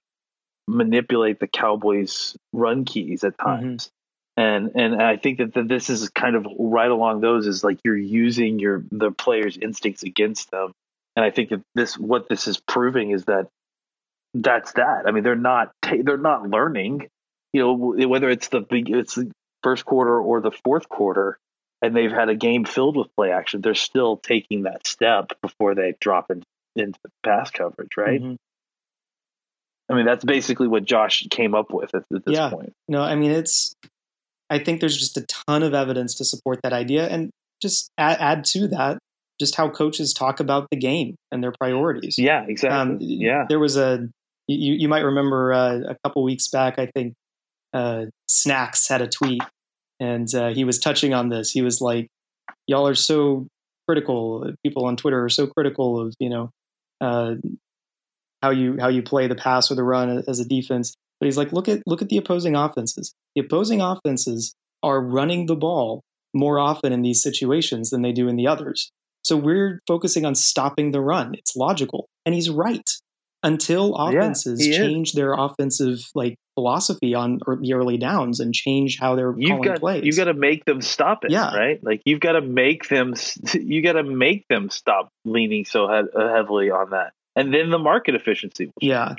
manipulate 0.68 1.40
the 1.40 1.48
Cowboys' 1.48 2.36
run 2.52 2.84
keys 2.84 3.24
at 3.24 3.36
mm-hmm. 3.36 3.48
times. 3.48 3.90
And 4.36 4.72
and 4.76 5.02
I 5.02 5.16
think 5.16 5.38
that, 5.38 5.54
that 5.54 5.68
this 5.68 5.90
is 5.90 6.08
kind 6.08 6.36
of 6.36 6.46
right 6.58 6.90
along 6.90 7.20
those 7.20 7.46
is 7.46 7.62
like 7.62 7.80
you're 7.84 7.96
using 7.96 8.58
your 8.58 8.82
the 8.90 9.10
player's 9.10 9.58
instincts 9.58 10.04
against 10.04 10.50
them, 10.50 10.72
and 11.16 11.24
I 11.24 11.30
think 11.30 11.50
that 11.50 11.60
this 11.74 11.98
what 11.98 12.28
this 12.28 12.48
is 12.48 12.58
proving 12.58 13.10
is 13.10 13.26
that 13.26 13.48
that's 14.34 14.72
that. 14.72 15.02
I 15.06 15.10
mean, 15.10 15.22
they're 15.22 15.36
not 15.36 15.72
they're 15.82 16.16
not 16.16 16.48
learning, 16.48 17.08
you 17.52 17.60
know, 17.60 18.08
whether 18.08 18.30
it's 18.30 18.48
the 18.48 18.64
it's 18.70 19.16
the 19.16 19.30
first 19.62 19.84
quarter 19.84 20.18
or 20.18 20.40
the 20.40 20.52
fourth 20.64 20.88
quarter, 20.88 21.38
and 21.82 21.94
they've 21.94 22.10
had 22.10 22.30
a 22.30 22.34
game 22.34 22.64
filled 22.64 22.96
with 22.96 23.14
play 23.14 23.32
action. 23.32 23.60
They're 23.60 23.74
still 23.74 24.16
taking 24.16 24.62
that 24.62 24.86
step 24.86 25.32
before 25.42 25.74
they 25.74 25.94
drop 26.00 26.30
in, 26.30 26.42
into 26.74 26.98
pass 27.22 27.50
coverage, 27.50 27.96
right? 27.98 28.20
Mm-hmm. 28.20 28.34
I 29.90 29.94
mean, 29.94 30.06
that's 30.06 30.24
basically 30.24 30.68
what 30.68 30.84
Josh 30.84 31.26
came 31.30 31.54
up 31.54 31.70
with 31.70 31.94
at, 31.94 32.04
at 32.14 32.24
this 32.24 32.34
yeah. 32.34 32.48
point. 32.48 32.72
No, 32.88 33.02
I 33.02 33.14
mean 33.14 33.32
it's 33.32 33.74
I 34.52 34.58
think 34.58 34.80
there's 34.80 34.98
just 34.98 35.16
a 35.16 35.24
ton 35.48 35.62
of 35.62 35.72
evidence 35.72 36.14
to 36.16 36.24
support 36.24 36.60
that 36.62 36.74
idea. 36.74 37.08
And 37.08 37.30
just 37.62 37.90
add, 37.96 38.18
add 38.20 38.44
to 38.44 38.68
that, 38.68 38.98
just 39.40 39.54
how 39.54 39.70
coaches 39.70 40.12
talk 40.12 40.40
about 40.40 40.68
the 40.70 40.76
game 40.76 41.16
and 41.30 41.42
their 41.42 41.54
priorities. 41.58 42.18
Yeah, 42.18 42.44
exactly. 42.46 42.78
Um, 42.78 42.98
yeah. 43.00 43.46
There 43.48 43.58
was 43.58 43.78
a, 43.78 44.08
you, 44.46 44.74
you 44.74 44.88
might 44.88 45.00
remember 45.00 45.54
uh, 45.54 45.78
a 45.88 45.96
couple 46.04 46.22
weeks 46.22 46.48
back, 46.48 46.78
I 46.78 46.86
think 46.94 47.14
uh, 47.72 48.06
Snacks 48.28 48.88
had 48.88 49.00
a 49.00 49.08
tweet 49.08 49.42
and 49.98 50.32
uh, 50.34 50.48
he 50.48 50.64
was 50.64 50.78
touching 50.78 51.14
on 51.14 51.30
this. 51.30 51.50
He 51.50 51.62
was 51.62 51.80
like, 51.80 52.08
y'all 52.66 52.86
are 52.86 52.94
so 52.94 53.46
critical. 53.88 54.52
People 54.62 54.84
on 54.84 54.96
Twitter 54.96 55.24
are 55.24 55.30
so 55.30 55.46
critical 55.46 55.98
of, 55.98 56.14
you 56.18 56.28
know, 56.28 56.50
uh, 57.00 57.36
how 58.42 58.50
you 58.50 58.76
how 58.78 58.88
you 58.88 59.02
play 59.02 59.28
the 59.28 59.34
pass 59.34 59.70
or 59.70 59.76
the 59.76 59.84
run 59.84 60.24
as 60.28 60.40
a 60.40 60.44
defense. 60.44 60.94
But 61.22 61.26
he's 61.26 61.38
like, 61.38 61.52
look 61.52 61.68
at 61.68 61.84
look 61.86 62.02
at 62.02 62.08
the 62.08 62.16
opposing 62.16 62.56
offenses. 62.56 63.14
The 63.36 63.42
opposing 63.42 63.80
offenses 63.80 64.56
are 64.82 65.00
running 65.00 65.46
the 65.46 65.54
ball 65.54 66.02
more 66.34 66.58
often 66.58 66.92
in 66.92 67.02
these 67.02 67.22
situations 67.22 67.90
than 67.90 68.02
they 68.02 68.10
do 68.10 68.26
in 68.26 68.34
the 68.34 68.48
others. 68.48 68.90
So 69.22 69.36
we're 69.36 69.78
focusing 69.86 70.24
on 70.24 70.34
stopping 70.34 70.90
the 70.90 71.00
run. 71.00 71.36
It's 71.36 71.54
logical. 71.54 72.08
And 72.26 72.34
he's 72.34 72.50
right. 72.50 72.90
Until 73.44 73.94
offenses 73.94 74.66
yeah, 74.66 74.76
change 74.76 75.10
is. 75.10 75.14
their 75.14 75.34
offensive 75.34 76.00
like 76.16 76.34
philosophy 76.56 77.14
on 77.14 77.38
the 77.46 77.72
early 77.72 77.98
downs 77.98 78.40
and 78.40 78.52
change 78.52 78.98
how 78.98 79.14
they're 79.14 79.32
you've 79.38 79.48
calling 79.48 79.62
got, 79.62 79.78
plays. 79.78 80.04
You've 80.04 80.16
got 80.16 80.24
to 80.24 80.34
make 80.34 80.64
them 80.64 80.80
stop 80.80 81.24
it, 81.24 81.30
yeah. 81.30 81.54
right? 81.54 81.78
Like 81.84 82.02
you've 82.04 82.18
got 82.18 82.32
to 82.32 82.40
make 82.40 82.88
them 82.88 83.14
you 83.54 83.80
got 83.80 83.92
to 83.92 84.02
make 84.02 84.48
them 84.48 84.70
stop 84.70 85.08
leaning 85.24 85.66
so 85.66 85.86
he- 85.86 86.20
heavily 86.20 86.70
on 86.72 86.90
that. 86.90 87.12
And 87.36 87.54
then 87.54 87.70
the 87.70 87.78
market 87.78 88.16
efficiency 88.16 88.66
will 88.66 88.72
change. 88.80 88.90
Yeah. 88.90 89.14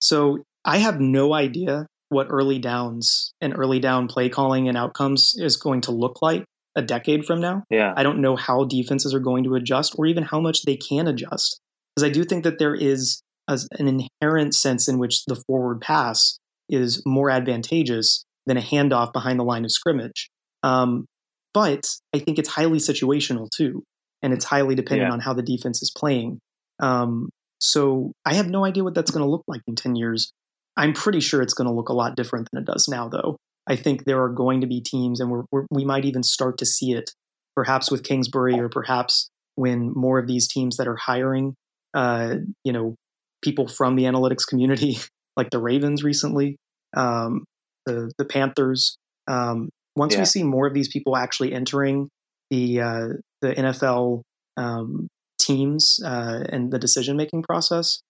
So 0.00 0.44
I 0.66 0.78
have 0.78 1.00
no 1.00 1.32
idea 1.32 1.86
what 2.08 2.26
early 2.28 2.58
downs 2.58 3.32
and 3.40 3.56
early 3.56 3.80
down 3.80 4.08
play 4.08 4.28
calling 4.28 4.68
and 4.68 4.76
outcomes 4.76 5.34
is 5.38 5.56
going 5.56 5.80
to 5.82 5.92
look 5.92 6.20
like 6.20 6.44
a 6.76 6.82
decade 6.82 7.24
from 7.24 7.40
now. 7.40 7.64
Yeah. 7.70 7.94
I 7.96 8.02
don't 8.02 8.20
know 8.20 8.36
how 8.36 8.64
defenses 8.64 9.14
are 9.14 9.20
going 9.20 9.44
to 9.44 9.54
adjust 9.54 9.94
or 9.96 10.06
even 10.06 10.22
how 10.22 10.40
much 10.40 10.62
they 10.62 10.76
can 10.76 11.06
adjust. 11.06 11.60
Because 11.94 12.08
I 12.08 12.12
do 12.12 12.24
think 12.24 12.44
that 12.44 12.58
there 12.58 12.74
is 12.74 13.22
a, 13.48 13.58
an 13.78 14.06
inherent 14.20 14.54
sense 14.54 14.88
in 14.88 14.98
which 14.98 15.24
the 15.24 15.42
forward 15.46 15.80
pass 15.80 16.38
is 16.68 17.02
more 17.06 17.30
advantageous 17.30 18.24
than 18.44 18.56
a 18.56 18.60
handoff 18.60 19.12
behind 19.12 19.40
the 19.40 19.44
line 19.44 19.64
of 19.64 19.72
scrimmage. 19.72 20.28
Um, 20.62 21.06
but 21.54 21.86
I 22.14 22.18
think 22.18 22.38
it's 22.38 22.50
highly 22.50 22.78
situational 22.78 23.48
too. 23.50 23.82
And 24.22 24.32
it's 24.32 24.44
highly 24.44 24.74
dependent 24.74 25.08
yeah. 25.08 25.12
on 25.12 25.20
how 25.20 25.32
the 25.32 25.42
defense 25.42 25.82
is 25.82 25.92
playing. 25.96 26.40
Um, 26.80 27.30
so 27.58 28.12
I 28.24 28.34
have 28.34 28.48
no 28.48 28.64
idea 28.64 28.84
what 28.84 28.94
that's 28.94 29.10
going 29.10 29.24
to 29.24 29.30
look 29.30 29.44
like 29.46 29.62
in 29.66 29.76
10 29.76 29.96
years. 29.96 30.32
I'm 30.76 30.92
pretty 30.92 31.20
sure 31.20 31.40
it's 31.42 31.54
going 31.54 31.68
to 31.68 31.74
look 31.74 31.88
a 31.88 31.94
lot 31.94 32.16
different 32.16 32.48
than 32.52 32.62
it 32.62 32.66
does 32.66 32.86
now, 32.88 33.08
though. 33.08 33.36
I 33.66 33.76
think 33.76 34.04
there 34.04 34.22
are 34.22 34.28
going 34.28 34.60
to 34.60 34.66
be 34.66 34.80
teams, 34.80 35.20
and 35.20 35.30
we're, 35.30 35.44
we're, 35.50 35.66
we 35.70 35.84
might 35.84 36.04
even 36.04 36.22
start 36.22 36.58
to 36.58 36.66
see 36.66 36.92
it, 36.92 37.10
perhaps 37.54 37.90
with 37.90 38.04
Kingsbury, 38.04 38.58
or 38.58 38.68
perhaps 38.68 39.28
when 39.56 39.92
more 39.94 40.18
of 40.18 40.26
these 40.26 40.46
teams 40.46 40.76
that 40.76 40.86
are 40.86 40.96
hiring, 40.96 41.54
uh, 41.94 42.36
you 42.62 42.72
know, 42.72 42.94
people 43.42 43.66
from 43.66 43.96
the 43.96 44.04
analytics 44.04 44.46
community, 44.46 44.98
like 45.36 45.50
the 45.50 45.60
Ravens 45.60 46.04
recently, 46.04 46.56
um, 46.96 47.44
the 47.86 48.12
the 48.18 48.24
Panthers. 48.24 48.96
Um, 49.26 49.70
once 49.96 50.14
yeah. 50.14 50.20
we 50.20 50.24
see 50.26 50.42
more 50.44 50.66
of 50.66 50.74
these 50.74 50.88
people 50.88 51.16
actually 51.16 51.52
entering 51.52 52.08
the 52.50 52.80
uh, 52.80 53.08
the 53.40 53.52
NFL 53.52 54.22
um, 54.56 55.08
teams 55.40 55.98
uh, 56.04 56.44
and 56.48 56.70
the 56.70 56.78
decision 56.78 57.16
making 57.16 57.42
process, 57.42 58.00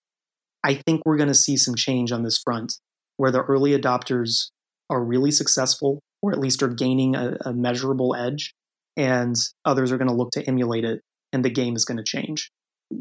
I 0.67 0.75
think 0.75 1.03
we're 1.07 1.17
going 1.17 1.29
to 1.29 1.35
see 1.35 1.57
some 1.57 1.77
change 1.77 2.11
on 2.11 2.25
this 2.25 2.39
front 2.43 2.75
where 3.19 3.31
the 3.31 3.43
early 3.43 3.71
adopters 3.71 4.51
are 4.91 5.03
really 5.03 5.31
successful 5.31 6.01
or 6.23 6.33
at 6.33 6.41
least 6.41 6.61
are 6.61 6.69
gaining 6.69 7.15
a, 7.15 7.37
a 7.43 7.53
measurable 7.53 8.17
edge 8.17 8.53
and 8.97 9.37
others 9.65 9.93
are 9.93 9.97
going 9.97 10.09
to 10.09 10.15
look 10.15 10.33
to 10.33 10.43
emulate 10.49 10.85
it 10.85 11.03
and 11.33 11.45
the 11.45 11.51
game 11.51 11.77
is 11.77 11.85
going 11.85 11.99
to 11.99 12.05
change. 12.05 12.51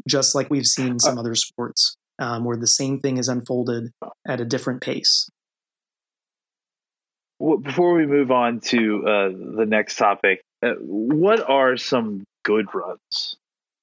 Just 0.08 0.32
like 0.32 0.48
we've 0.48 0.66
seen 0.66 1.00
some 1.00 1.18
uh, 1.18 1.20
other 1.20 1.34
sports 1.34 1.96
um, 2.20 2.44
where 2.44 2.56
the 2.56 2.68
same 2.68 3.00
thing 3.00 3.18
is 3.18 3.28
unfolded 3.28 3.90
at 4.26 4.40
a 4.40 4.44
different 4.44 4.80
pace. 4.80 5.28
Well, 7.40 7.58
before 7.58 7.94
we 7.94 8.06
move 8.06 8.30
on 8.30 8.60
to 8.66 9.02
uh, 9.06 9.28
the 9.56 9.66
next 9.66 9.96
topic 9.96 10.40
uh, 10.62 10.74
what 10.80 11.40
are 11.50 11.76
some 11.76 12.22
good 12.44 12.66
runs 12.72 13.36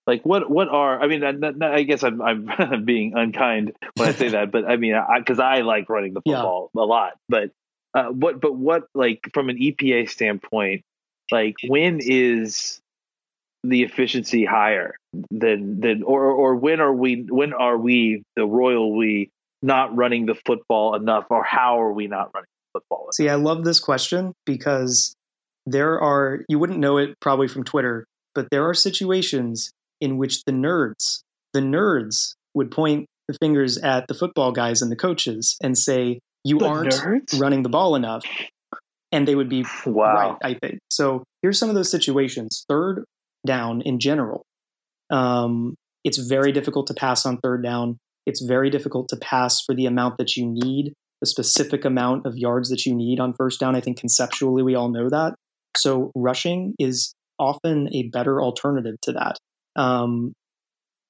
like 0.08 0.24
what 0.24 0.50
what 0.50 0.68
are 0.70 1.02
i 1.02 1.08
mean 1.08 1.24
I, 1.24 1.76
I 1.76 1.84
guess 1.84 2.04
i'm 2.04 2.22
i'm 2.22 2.86
being 2.86 3.14
unkind 3.16 3.74
when 3.96 4.10
i 4.10 4.12
say 4.12 4.30
that 4.30 4.52
but 4.52 4.66
i 4.66 4.76
mean 4.76 4.96
because 5.18 5.40
I, 5.40 5.58
I, 5.58 5.62
like 5.62 5.90
running 5.90 6.14
the 6.14 6.22
football 6.22 6.72
yeah. 6.74 6.82
a 6.82 6.86
lot 6.86 7.14
but 7.30 7.52
uh, 7.94 8.06
what 8.06 8.42
but 8.42 8.56
what 8.56 8.84
like 8.94 9.30
from 9.34 9.50
an 9.50 9.58
epa 9.58 10.10
standpoint 10.10 10.84
like 11.32 11.56
when 11.68 12.00
is 12.02 12.80
the 13.64 13.84
efficiency 13.84 14.44
higher 14.44 14.96
than 15.32 15.80
than 15.80 16.04
or 16.04 16.26
or 16.26 16.56
when 16.56 16.82
are 16.82 16.94
we 16.94 17.26
when 17.30 17.54
are 17.54 17.78
we 17.78 18.24
the 18.36 18.46
royal 18.46 18.96
we 18.96 19.30
not 19.62 19.96
running 19.96 20.26
the 20.26 20.36
football 20.46 20.96
enough 20.96 21.26
or 21.30 21.44
how 21.44 21.80
are 21.82 21.94
we 21.94 22.08
not 22.08 22.30
running 22.34 22.48
the 22.74 22.80
football 22.80 23.04
enough? 23.04 23.14
see 23.14 23.30
i 23.30 23.36
love 23.36 23.64
this 23.64 23.80
question 23.80 24.34
because 24.46 25.16
there 25.66 26.02
are 26.02 26.44
you 26.50 26.60
wouldn't 26.60 26.80
know 26.80 26.98
it 26.98 27.18
probably 27.22 27.48
from 27.48 27.64
twitter 27.64 28.06
but 28.36 28.50
there 28.50 28.68
are 28.68 28.74
situations 28.74 29.72
in 30.04 30.18
which 30.18 30.44
the 30.44 30.52
nerds, 30.52 31.22
the 31.54 31.62
nerds 31.62 32.34
would 32.54 32.70
point 32.70 33.08
the 33.30 33.38
fingers 33.42 33.78
at 33.78 34.06
the 34.10 34.14
football 34.14 34.52
guys 34.52 34.82
and 34.82 34.92
the 34.92 34.98
coaches 34.98 35.56
and 35.64 35.78
say, 35.78 36.20
"You 36.44 36.60
the 36.60 36.66
aren't 36.68 36.92
nerds? 36.92 37.40
running 37.40 37.64
the 37.64 37.70
ball 37.70 37.96
enough," 37.96 38.26
and 39.14 39.26
they 39.26 39.34
would 39.34 39.48
be 39.50 39.66
wow. 39.86 40.14
right. 40.14 40.38
I 40.44 40.58
think 40.62 40.80
so. 40.90 41.24
Here's 41.42 41.58
some 41.58 41.70
of 41.70 41.76
those 41.76 41.90
situations. 41.90 42.66
Third 42.68 43.06
down 43.48 43.82
in 43.82 43.98
general, 44.00 44.44
um, 45.10 45.76
it's 46.04 46.18
very 46.18 46.52
difficult 46.52 46.88
to 46.88 46.94
pass 46.94 47.26
on 47.26 47.38
third 47.38 47.64
down. 47.64 47.98
It's 48.26 48.44
very 48.44 48.70
difficult 48.70 49.08
to 49.10 49.18
pass 49.18 49.62
for 49.62 49.74
the 49.74 49.86
amount 49.86 50.18
that 50.18 50.36
you 50.36 50.46
need, 50.46 50.94
the 51.22 51.28
specific 51.28 51.86
amount 51.86 52.26
of 52.26 52.38
yards 52.38 52.70
that 52.70 52.86
you 52.86 52.94
need 52.94 53.22
on 53.22 53.34
first 53.34 53.62
down. 53.62 53.74
I 53.74 53.80
think 53.80 53.98
conceptually 53.98 54.64
we 54.64 54.76
all 54.76 54.90
know 54.90 55.10
that. 55.10 55.36
So 55.78 56.12
rushing 56.14 56.76
is 56.78 57.14
often 57.40 57.88
a 57.94 58.10
better 58.10 58.42
alternative 58.42 58.96
to 59.04 59.14
that 59.14 59.38
um, 59.76 60.34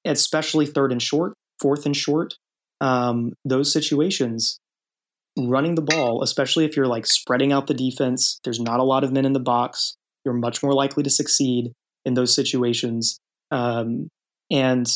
especially 0.04 0.66
third 0.66 0.92
and 0.92 1.02
short, 1.02 1.34
fourth 1.60 1.86
and 1.86 1.96
short. 1.96 2.34
Um, 2.80 3.32
those 3.44 3.72
situations, 3.72 4.58
running 5.38 5.74
the 5.74 5.82
ball, 5.82 6.22
especially 6.22 6.64
if 6.64 6.76
you're 6.76 6.86
like 6.86 7.06
spreading 7.06 7.52
out 7.52 7.66
the 7.66 7.74
defense, 7.74 8.40
there's 8.44 8.60
not 8.60 8.80
a 8.80 8.84
lot 8.84 9.04
of 9.04 9.12
men 9.12 9.24
in 9.24 9.32
the 9.32 9.40
box. 9.40 9.96
You're 10.24 10.34
much 10.34 10.62
more 10.62 10.72
likely 10.72 11.02
to 11.02 11.10
succeed 11.10 11.72
in 12.04 12.14
those 12.14 12.34
situations. 12.34 13.18
Um, 13.50 14.08
and 14.50 14.86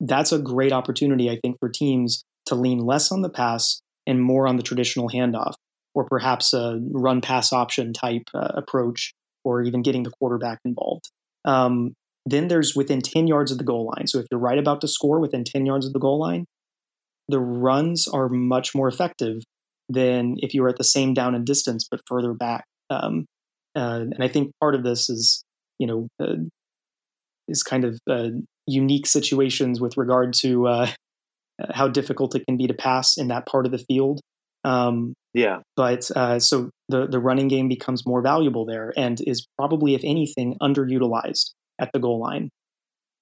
that's 0.00 0.32
a 0.32 0.38
great 0.38 0.72
opportunity, 0.72 1.30
I 1.30 1.38
think, 1.42 1.58
for 1.58 1.68
teams 1.68 2.22
to 2.46 2.54
lean 2.54 2.78
less 2.78 3.10
on 3.10 3.22
the 3.22 3.30
pass 3.30 3.80
and 4.06 4.22
more 4.22 4.46
on 4.46 4.56
the 4.56 4.62
traditional 4.62 5.08
handoff, 5.08 5.54
or 5.94 6.04
perhaps 6.04 6.52
a 6.54 6.80
run 6.90 7.20
pass 7.20 7.52
option 7.52 7.92
type 7.92 8.22
uh, 8.34 8.52
approach, 8.54 9.12
or 9.44 9.62
even 9.62 9.82
getting 9.82 10.02
the 10.02 10.10
quarterback 10.10 10.58
involved. 10.64 11.10
Um, 11.44 11.94
then 12.30 12.48
there's 12.48 12.74
within 12.74 13.00
10 13.00 13.26
yards 13.26 13.50
of 13.50 13.58
the 13.58 13.64
goal 13.64 13.92
line. 13.94 14.06
So 14.06 14.18
if 14.18 14.26
you're 14.30 14.40
right 14.40 14.58
about 14.58 14.80
to 14.82 14.88
score 14.88 15.20
within 15.20 15.44
10 15.44 15.66
yards 15.66 15.86
of 15.86 15.92
the 15.92 15.98
goal 15.98 16.20
line, 16.20 16.46
the 17.28 17.40
runs 17.40 18.08
are 18.08 18.28
much 18.28 18.74
more 18.74 18.88
effective 18.88 19.42
than 19.88 20.36
if 20.38 20.54
you 20.54 20.62
were 20.62 20.68
at 20.68 20.78
the 20.78 20.84
same 20.84 21.14
down 21.14 21.34
and 21.34 21.46
distance 21.46 21.86
but 21.90 22.00
further 22.06 22.34
back. 22.34 22.64
Um, 22.90 23.26
uh, 23.76 24.06
and 24.12 24.22
I 24.22 24.28
think 24.28 24.52
part 24.60 24.74
of 24.74 24.82
this 24.82 25.08
is, 25.08 25.42
you 25.78 25.86
know, 25.86 26.08
uh, 26.20 26.36
is 27.46 27.62
kind 27.62 27.84
of 27.84 27.98
uh, 28.10 28.28
unique 28.66 29.06
situations 29.06 29.80
with 29.80 29.96
regard 29.96 30.34
to 30.34 30.66
uh, 30.66 30.90
how 31.70 31.88
difficult 31.88 32.34
it 32.34 32.44
can 32.46 32.56
be 32.56 32.66
to 32.66 32.74
pass 32.74 33.16
in 33.16 33.28
that 33.28 33.46
part 33.46 33.66
of 33.66 33.72
the 33.72 33.78
field. 33.78 34.20
Um, 34.64 35.14
yeah. 35.34 35.60
But 35.76 36.10
uh, 36.16 36.40
so 36.40 36.70
the 36.88 37.06
the 37.06 37.20
running 37.20 37.48
game 37.48 37.68
becomes 37.68 38.06
more 38.06 38.22
valuable 38.22 38.66
there 38.66 38.92
and 38.96 39.20
is 39.26 39.46
probably, 39.56 39.94
if 39.94 40.02
anything, 40.04 40.56
underutilized 40.60 41.50
at 41.78 41.90
the 41.92 41.98
goal 41.98 42.20
line. 42.20 42.50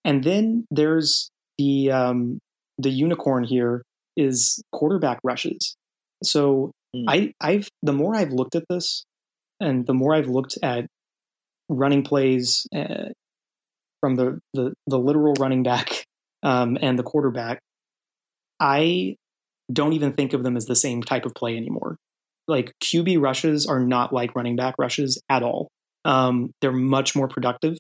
And 0.05 0.23
then 0.23 0.66
there's 0.71 1.31
the 1.59 1.90
um, 1.90 2.38
the 2.79 2.90
unicorn 2.90 3.45
here 3.45 3.83
is 4.16 4.62
quarterback 4.73 5.19
rushes. 5.25 5.77
So 6.23 6.73
mm. 6.95 7.05
I 7.09 7.33
I've 7.40 7.69
the 7.83 7.92
more 7.92 8.14
I've 8.14 8.33
looked 8.33 8.55
at 8.55 8.64
this, 8.69 9.05
and 9.61 9.87
the 9.87 9.95
more 9.95 10.14
I've 10.14 10.29
looked 10.29 10.59
at 10.62 10.87
running 11.69 12.05
plays 12.05 12.66
uh, 12.75 13.11
from 14.01 14.14
the, 14.14 14.38
the 14.55 14.75
the 14.87 14.99
literal 14.99 15.35
running 15.35 15.62
back 15.62 16.05
um, 16.42 16.79
and 16.81 16.99
the 16.99 17.03
quarterback, 17.03 17.61
I 18.61 19.16
don't 19.73 19.95
even 19.95 20.12
think 20.12 20.33
of 20.33 20.45
them 20.45 20.57
as 20.57 20.66
the 20.66 20.77
same 20.77 21.03
type 21.03 21.27
of 21.27 21.35
play 21.35 21.57
anymore. 21.57 21.97
Like 22.47 22.73
QB 22.83 23.21
rushes 23.21 23.66
are 23.66 23.81
not 23.81 24.12
like 24.12 24.37
running 24.37 24.55
back 24.55 24.77
rushes 24.79 25.21
at 25.29 25.42
all. 25.42 25.69
Um, 26.05 26.53
they're 26.61 26.71
much 26.71 27.16
more 27.16 27.27
productive 27.27 27.77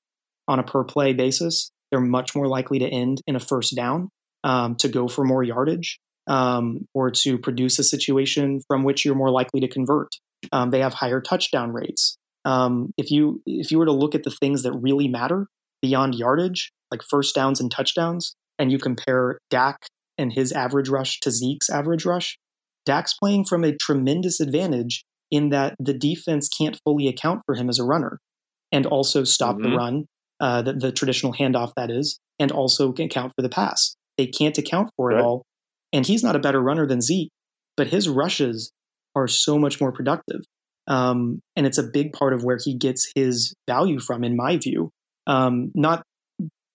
on 0.48 0.58
a 0.58 0.62
per 0.62 0.84
play 0.84 1.12
basis, 1.12 1.70
they're 1.90 2.00
much 2.00 2.34
more 2.34 2.48
likely 2.48 2.78
to 2.78 2.88
end 2.88 3.20
in 3.26 3.36
a 3.36 3.40
first 3.40 3.74
down, 3.76 4.10
um, 4.44 4.76
to 4.76 4.88
go 4.88 5.08
for 5.08 5.24
more 5.24 5.42
yardage, 5.42 5.98
um, 6.26 6.86
or 6.94 7.10
to 7.10 7.38
produce 7.38 7.78
a 7.78 7.84
situation 7.84 8.60
from 8.66 8.84
which 8.84 9.04
you're 9.04 9.14
more 9.14 9.30
likely 9.30 9.60
to 9.60 9.68
convert. 9.68 10.08
Um, 10.52 10.70
they 10.70 10.80
have 10.80 10.94
higher 10.94 11.20
touchdown 11.20 11.72
rates. 11.72 12.18
Um, 12.44 12.92
if 12.96 13.10
you 13.10 13.42
if 13.46 13.70
you 13.70 13.78
were 13.78 13.86
to 13.86 13.92
look 13.92 14.14
at 14.14 14.22
the 14.22 14.30
things 14.30 14.62
that 14.62 14.72
really 14.72 15.08
matter 15.08 15.48
beyond 15.82 16.14
yardage, 16.14 16.72
like 16.90 17.02
first 17.02 17.34
downs 17.34 17.60
and 17.60 17.70
touchdowns, 17.70 18.36
and 18.58 18.70
you 18.70 18.78
compare 18.78 19.38
Dak 19.50 19.86
and 20.18 20.32
his 20.32 20.52
average 20.52 20.88
rush 20.88 21.20
to 21.20 21.30
Zeke's 21.30 21.68
average 21.68 22.04
rush, 22.04 22.38
Dak's 22.84 23.14
playing 23.14 23.44
from 23.44 23.64
a 23.64 23.76
tremendous 23.76 24.40
advantage 24.40 25.04
in 25.30 25.50
that 25.50 25.74
the 25.78 25.92
defense 25.92 26.48
can't 26.48 26.78
fully 26.84 27.08
account 27.08 27.42
for 27.44 27.56
him 27.56 27.68
as 27.68 27.78
a 27.78 27.84
runner 27.84 28.20
and 28.70 28.86
also 28.86 29.24
stop 29.24 29.56
mm-hmm. 29.56 29.70
the 29.70 29.76
run 29.76 30.04
uh, 30.40 30.62
the, 30.62 30.72
the, 30.74 30.92
traditional 30.92 31.32
handoff 31.32 31.72
that 31.76 31.90
is, 31.90 32.18
and 32.38 32.52
also 32.52 32.92
can 32.92 33.06
account 33.06 33.32
for 33.34 33.42
the 33.42 33.48
pass. 33.48 33.96
They 34.18 34.26
can't 34.26 34.56
account 34.58 34.90
for 34.96 35.12
it 35.12 35.20
all. 35.20 35.44
And 35.92 36.06
he's 36.06 36.22
not 36.22 36.36
a 36.36 36.40
better 36.40 36.60
runner 36.60 36.86
than 36.86 37.00
Zeke, 37.00 37.30
but 37.76 37.86
his 37.86 38.08
rushes 38.08 38.72
are 39.14 39.28
so 39.28 39.58
much 39.58 39.80
more 39.80 39.92
productive. 39.92 40.42
Um, 40.88 41.40
and 41.56 41.66
it's 41.66 41.78
a 41.78 41.82
big 41.82 42.12
part 42.12 42.32
of 42.32 42.44
where 42.44 42.58
he 42.62 42.76
gets 42.76 43.10
his 43.14 43.54
value 43.66 43.98
from, 43.98 44.24
in 44.24 44.36
my 44.36 44.56
view. 44.56 44.90
Um, 45.26 45.72
not 45.74 46.02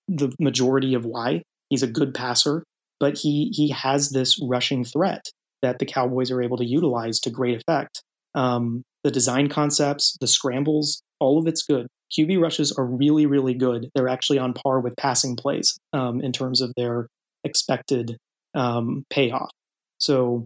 the 0.08 0.34
majority 0.40 0.94
of 0.94 1.06
why 1.06 1.44
he's 1.70 1.84
a 1.84 1.88
good 1.88 2.14
passer, 2.14 2.64
but 3.00 3.18
he 3.18 3.52
he 3.54 3.70
has 3.70 4.10
this 4.10 4.38
rushing 4.42 4.84
threat 4.84 5.26
that 5.62 5.80
the 5.80 5.86
Cowboys 5.86 6.32
are 6.32 6.42
able 6.42 6.58
to 6.58 6.66
utilize 6.66 7.20
to 7.22 7.30
great 7.30 7.56
effect. 7.56 8.02
Um, 8.36 8.84
the 9.04 9.12
design 9.12 9.50
concepts, 9.50 10.18
the 10.22 10.28
scrambles, 10.28 11.02
all 11.20 11.40
of 11.40 11.48
it's 11.48 11.64
good. 11.64 11.88
QB 12.12 12.42
rushes 12.42 12.72
are 12.74 12.86
really, 12.86 13.26
really 13.26 13.54
good. 13.54 13.90
They're 13.96 14.10
actually 14.10 14.40
on 14.40 14.54
par 14.54 14.80
with 14.80 14.96
passing 14.98 15.36
plays 15.36 15.78
um, 15.94 16.22
in 16.22 16.32
terms 16.32 16.62
of 16.62 16.74
their 16.76 17.08
expected 17.44 18.18
um, 18.54 19.06
payoff. 19.10 19.50
So 19.98 20.46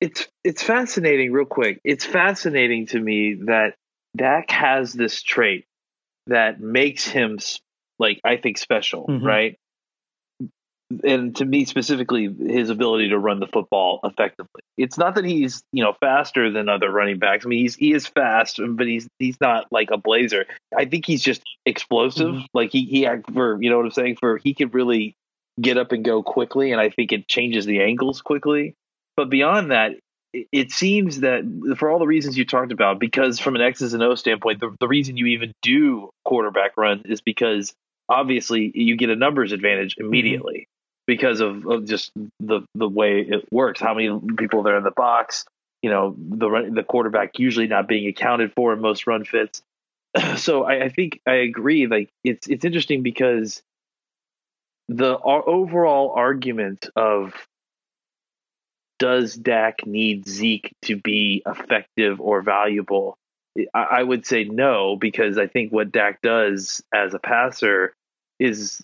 it's 0.00 0.28
it's 0.44 0.62
fascinating. 0.62 1.32
Real 1.32 1.44
quick, 1.44 1.80
it's 1.84 2.04
fascinating 2.04 2.86
to 2.88 3.00
me 3.00 3.34
that 3.46 3.74
Dak 4.16 4.50
has 4.50 4.92
this 4.92 5.22
trait 5.22 5.64
that 6.28 6.60
makes 6.60 7.06
him 7.06 7.38
like 7.98 8.20
I 8.24 8.36
think 8.36 8.58
special, 8.58 9.06
mm-hmm. 9.06 9.26
right? 9.26 9.58
And 11.04 11.36
to 11.36 11.44
me 11.44 11.64
specifically, 11.66 12.34
his 12.48 12.70
ability 12.70 13.10
to 13.10 13.18
run 13.18 13.40
the 13.40 13.46
football 13.46 14.00
effectively. 14.04 14.62
It's 14.76 14.96
not 14.96 15.16
that 15.16 15.24
he's 15.24 15.62
you 15.72 15.84
know 15.84 15.94
faster 16.00 16.50
than 16.50 16.68
other 16.68 16.90
running 16.90 17.18
backs. 17.18 17.44
I 17.44 17.48
mean, 17.48 17.60
he's 17.60 17.76
he 17.76 17.92
is 17.92 18.06
fast, 18.06 18.58
but 18.70 18.86
he's 18.86 19.06
he's 19.18 19.36
not 19.40 19.66
like 19.70 19.90
a 19.90 19.98
blazer. 19.98 20.46
I 20.76 20.86
think 20.86 21.04
he's 21.04 21.22
just 21.22 21.42
explosive. 21.66 22.28
Mm-hmm. 22.28 22.44
Like 22.54 22.72
he 22.72 22.84
he 22.84 23.06
for 23.34 23.60
you 23.62 23.70
know 23.70 23.76
what 23.76 23.86
I'm 23.86 23.92
saying. 23.92 24.16
For 24.18 24.38
he 24.38 24.54
could 24.54 24.72
really 24.72 25.14
get 25.60 25.76
up 25.76 25.92
and 25.92 26.04
go 26.04 26.22
quickly, 26.22 26.72
and 26.72 26.80
I 26.80 26.88
think 26.88 27.12
it 27.12 27.28
changes 27.28 27.66
the 27.66 27.82
angles 27.82 28.22
quickly. 28.22 28.74
But 29.16 29.28
beyond 29.28 29.72
that, 29.72 29.92
it 30.32 30.70
seems 30.70 31.20
that 31.20 31.76
for 31.78 31.90
all 31.90 31.98
the 31.98 32.06
reasons 32.06 32.38
you 32.38 32.46
talked 32.46 32.72
about, 32.72 32.98
because 32.98 33.38
from 33.38 33.56
an 33.56 33.62
X's 33.62 33.92
and 33.92 34.02
O 34.02 34.14
standpoint, 34.14 34.60
the, 34.60 34.74
the 34.80 34.88
reason 34.88 35.16
you 35.16 35.26
even 35.26 35.52
do 35.60 36.08
quarterback 36.24 36.76
run 36.76 37.02
is 37.04 37.20
because 37.20 37.74
obviously 38.08 38.70
you 38.74 38.96
get 38.96 39.10
a 39.10 39.16
numbers 39.16 39.52
advantage 39.52 39.96
immediately 39.98 40.66
because 41.08 41.40
of, 41.40 41.66
of 41.66 41.86
just 41.86 42.12
the 42.38 42.60
the 42.74 42.88
way 42.88 43.22
it 43.22 43.50
works. 43.50 43.80
How 43.80 43.94
many 43.94 44.16
people 44.36 44.62
there 44.62 44.76
in 44.76 44.84
the 44.84 44.92
box? 44.92 45.46
You 45.82 45.90
know, 45.90 46.14
the 46.16 46.70
the 46.72 46.84
quarterback 46.84 47.38
usually 47.38 47.66
not 47.66 47.88
being 47.88 48.06
accounted 48.06 48.52
for 48.54 48.74
in 48.74 48.80
most 48.80 49.08
run 49.08 49.24
fits. 49.24 49.60
So 50.36 50.64
I, 50.64 50.84
I 50.84 50.88
think 50.88 51.20
I 51.26 51.34
agree. 51.34 51.86
Like 51.86 52.10
it's 52.24 52.46
it's 52.46 52.64
interesting 52.64 53.02
because 53.02 53.62
the 54.88 55.18
overall 55.18 56.12
argument 56.14 56.88
of 56.96 57.34
does 58.98 59.34
Dak 59.34 59.86
need 59.86 60.26
Zeke 60.26 60.72
to 60.82 60.96
be 60.96 61.42
effective 61.46 62.20
or 62.20 62.42
valuable? 62.42 63.16
I, 63.74 63.82
I 63.82 64.02
would 64.02 64.26
say 64.26 64.44
no, 64.44 64.96
because 64.96 65.38
I 65.38 65.46
think 65.46 65.72
what 65.72 65.92
Dak 65.92 66.20
does 66.22 66.82
as 66.92 67.14
a 67.14 67.18
passer 67.18 67.92
is 68.40 68.82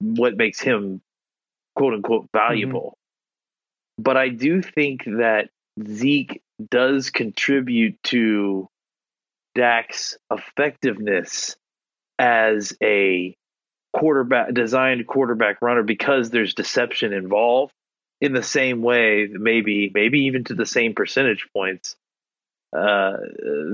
what 0.00 0.36
makes 0.36 0.60
him 0.60 1.00
quote 1.80 1.94
unquote 1.94 2.28
valuable. 2.30 2.98
Mm-hmm. 3.98 4.02
But 4.02 4.16
I 4.18 4.28
do 4.28 4.60
think 4.60 5.04
that 5.04 5.48
Zeke 5.82 6.42
does 6.70 7.08
contribute 7.08 8.02
to 8.04 8.68
Dak's 9.54 10.18
effectiveness 10.30 11.56
as 12.18 12.76
a 12.82 13.34
quarterback 13.94 14.52
designed 14.52 15.06
quarterback 15.06 15.62
runner 15.62 15.82
because 15.82 16.28
there's 16.28 16.52
deception 16.52 17.14
involved 17.14 17.72
in 18.20 18.34
the 18.34 18.42
same 18.42 18.82
way 18.82 19.26
maybe 19.32 19.90
maybe 19.92 20.26
even 20.26 20.44
to 20.44 20.54
the 20.54 20.66
same 20.66 20.94
percentage 20.94 21.48
points 21.52 21.96
uh, 22.76 23.14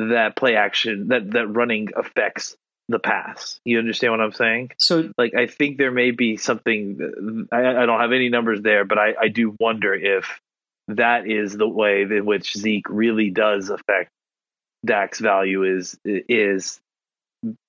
that 0.08 0.32
play 0.36 0.54
action 0.54 1.08
that 1.08 1.30
that 1.32 1.48
running 1.48 1.88
affects 1.96 2.56
the 2.88 2.98
pass. 2.98 3.60
You 3.64 3.78
understand 3.78 4.12
what 4.12 4.20
I'm 4.20 4.32
saying? 4.32 4.70
So, 4.78 5.10
like, 5.18 5.34
I 5.34 5.46
think 5.46 5.78
there 5.78 5.90
may 5.90 6.12
be 6.12 6.36
something. 6.36 7.48
I, 7.52 7.82
I 7.82 7.86
don't 7.86 8.00
have 8.00 8.12
any 8.12 8.28
numbers 8.28 8.62
there, 8.62 8.84
but 8.84 8.98
I, 8.98 9.14
I 9.20 9.28
do 9.28 9.56
wonder 9.58 9.94
if 9.94 10.40
that 10.88 11.26
is 11.26 11.56
the 11.56 11.68
way 11.68 12.02
in 12.02 12.24
which 12.24 12.56
Zeke 12.56 12.88
really 12.88 13.30
does 13.30 13.70
affect 13.70 14.10
Dak's 14.84 15.18
value. 15.18 15.64
Is 15.64 15.98
is 16.04 16.80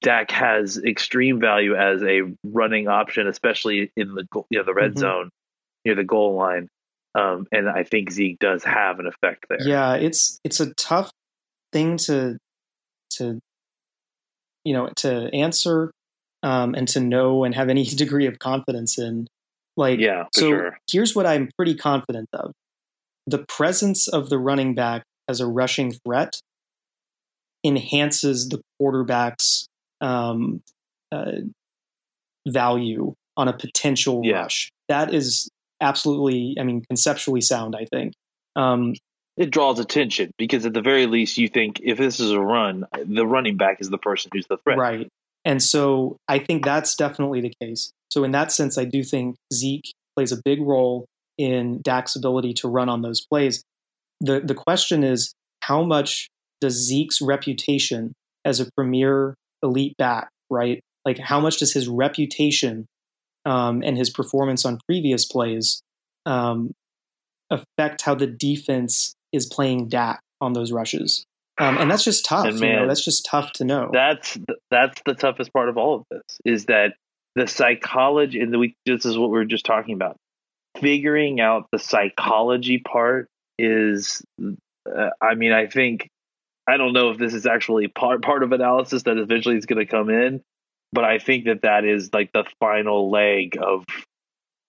Dak 0.02 0.32
has 0.32 0.78
extreme 0.78 1.40
value 1.40 1.76
as 1.76 2.04
a 2.04 2.22
running 2.44 2.88
option, 2.88 3.28
especially 3.28 3.92
in 3.96 4.14
the 4.14 4.28
you 4.50 4.60
know 4.60 4.64
the 4.64 4.74
red 4.74 4.92
mm-hmm. 4.92 5.00
zone 5.00 5.30
near 5.84 5.96
the 5.96 6.04
goal 6.04 6.36
line. 6.36 6.70
Um, 7.16 7.48
and 7.52 7.68
I 7.68 7.84
think 7.84 8.12
Zeke 8.12 8.38
does 8.38 8.64
have 8.64 9.00
an 9.00 9.08
effect 9.08 9.46
there. 9.50 9.68
Yeah, 9.68 9.96
it's 9.96 10.40
it's 10.44 10.60
a 10.60 10.74
tough 10.76 11.12
thing 11.74 11.98
to 11.98 12.38
to 13.12 13.40
you 14.68 14.74
know 14.74 14.90
to 14.98 15.30
answer 15.34 15.92
um, 16.44 16.76
and 16.76 16.88
to 16.90 17.00
know 17.00 17.46
and 17.46 17.56
have 17.56 17.70
any 17.70 17.86
degree 18.04 18.28
of 18.28 18.38
confidence 18.40 19.00
in. 19.00 19.28
Like, 19.80 20.00
yeah, 20.00 20.24
so 20.34 20.50
sure. 20.50 20.78
here's 20.92 21.16
what 21.16 21.28
I'm 21.28 21.50
pretty 21.56 21.76
confident 21.76 22.28
of: 22.34 22.52
the 23.28 23.46
presence 23.48 24.08
of 24.08 24.30
the 24.30 24.40
running 24.40 24.74
back 24.74 25.04
as 25.30 25.40
a 25.40 25.48
rushing 25.48 25.94
threat 26.06 26.40
enhances 27.64 28.50
the 28.50 28.60
quarterback's 28.80 29.68
um, 30.02 30.62
uh, 31.12 31.32
value 32.48 33.14
on 33.36 33.48
a 33.48 33.54
potential 33.54 34.22
yeah. 34.24 34.42
rush. 34.42 34.72
That 34.90 35.14
is 35.14 35.48
absolutely, 35.80 36.56
I 36.60 36.64
mean, 36.64 36.84
conceptually 36.90 37.42
sound. 37.42 37.76
I 37.76 37.86
think. 37.86 38.14
Um, 38.56 38.96
it 39.38 39.52
draws 39.52 39.80
attention 39.80 40.32
because 40.38 40.66
at 40.66 40.74
the 40.74 40.82
very 40.82 41.06
least 41.06 41.38
you 41.38 41.48
think 41.48 41.80
if 41.84 41.98
this 41.98 42.20
is 42.20 42.32
a 42.32 42.40
run 42.40 42.86
the 43.06 43.26
running 43.26 43.58
back 43.58 43.80
is 43.80 43.90
the 43.90 43.98
person 43.98 44.30
who's 44.34 44.48
the 44.48 44.58
threat. 44.58 44.78
Right. 44.78 45.08
And 45.46 45.62
so 45.62 46.18
i 46.28 46.40
think 46.40 46.66
that's 46.66 46.96
definitely 46.96 47.42
the 47.42 47.54
case. 47.62 47.92
So 48.10 48.24
in 48.24 48.32
that 48.32 48.52
sense 48.52 48.78
i 48.78 48.86
do 48.86 49.04
think 49.04 49.36
zeke 49.54 49.94
plays 50.16 50.32
a 50.32 50.42
big 50.44 50.62
role 50.62 51.06
in 51.38 51.82
dak's 51.84 52.16
ability 52.16 52.54
to 52.56 52.68
run 52.68 52.90
on 52.90 53.02
those 53.02 53.26
plays. 53.26 53.64
The 54.20 54.42
the 54.42 54.56
question 54.56 55.04
is 55.04 55.34
how 55.62 55.84
much 55.84 56.30
does 56.60 56.74
zeke's 56.74 57.22
reputation 57.22 58.14
as 58.44 58.60
a 58.60 58.72
premier 58.76 59.36
elite 59.62 59.96
back 59.98 60.30
right? 60.50 60.82
Like 61.06 61.18
how 61.18 61.40
much 61.40 61.58
does 61.58 61.74
his 61.74 61.88
reputation 61.88 62.86
um, 63.46 63.82
and 63.84 63.98
his 63.98 64.10
performance 64.10 64.66
on 64.66 64.80
previous 64.88 65.26
plays 65.26 65.82
um, 66.26 66.74
affect 67.50 68.02
how 68.02 68.16
the 68.16 68.28
defense 68.28 69.14
is 69.38 69.46
playing 69.46 69.88
Dak 69.88 70.20
on 70.42 70.54
those 70.54 70.72
rushes. 70.72 71.26
Um, 71.60 71.78
and 71.78 71.90
that's 71.90 72.04
just 72.04 72.26
tough. 72.26 72.46
Man, 72.46 72.56
you 72.56 72.80
know, 72.82 72.88
that's 72.88 73.04
just 73.04 73.26
tough 73.26 73.52
to 73.54 73.66
know. 73.66 73.90
That's 73.92 74.38
that's 74.70 75.02
the 75.06 75.16
toughest 75.16 75.52
part 75.54 75.70
of 75.70 75.78
all 75.78 75.96
of 75.96 76.04
this 76.12 76.22
is 76.46 76.66
that 76.66 76.94
the 77.36 77.48
psychology 77.48 78.40
and 78.40 78.54
the 78.54 78.60
we 78.60 78.76
this 78.86 79.06
is 79.06 79.18
what 79.18 79.32
we 79.32 79.40
are 79.40 79.46
just 79.46 79.66
talking 79.66 79.96
about. 79.96 80.18
Figuring 80.80 81.40
out 81.40 81.66
the 81.72 81.80
psychology 81.80 82.78
part 82.78 83.28
is, 83.58 84.22
uh, 84.40 85.10
I 85.20 85.34
mean, 85.34 85.52
I 85.52 85.66
think 85.66 86.10
I 86.68 86.78
don't 86.78 86.94
know 86.94 87.10
if 87.10 87.18
this 87.18 87.34
is 87.34 87.48
actually 87.48 87.88
part 87.88 88.22
part 88.22 88.44
of 88.44 88.52
analysis 88.52 89.04
that 89.04 89.18
eventually 89.18 89.58
is 89.58 89.66
going 89.66 89.80
to 89.80 89.90
come 89.90 90.12
in, 90.12 90.42
but 90.92 91.06
I 91.06 91.18
think 91.18 91.46
that 91.46 91.64
that 91.64 91.86
is 91.86 92.12
like 92.14 92.32
the 92.34 92.44
final 92.60 93.10
leg 93.10 93.58
of 93.60 93.84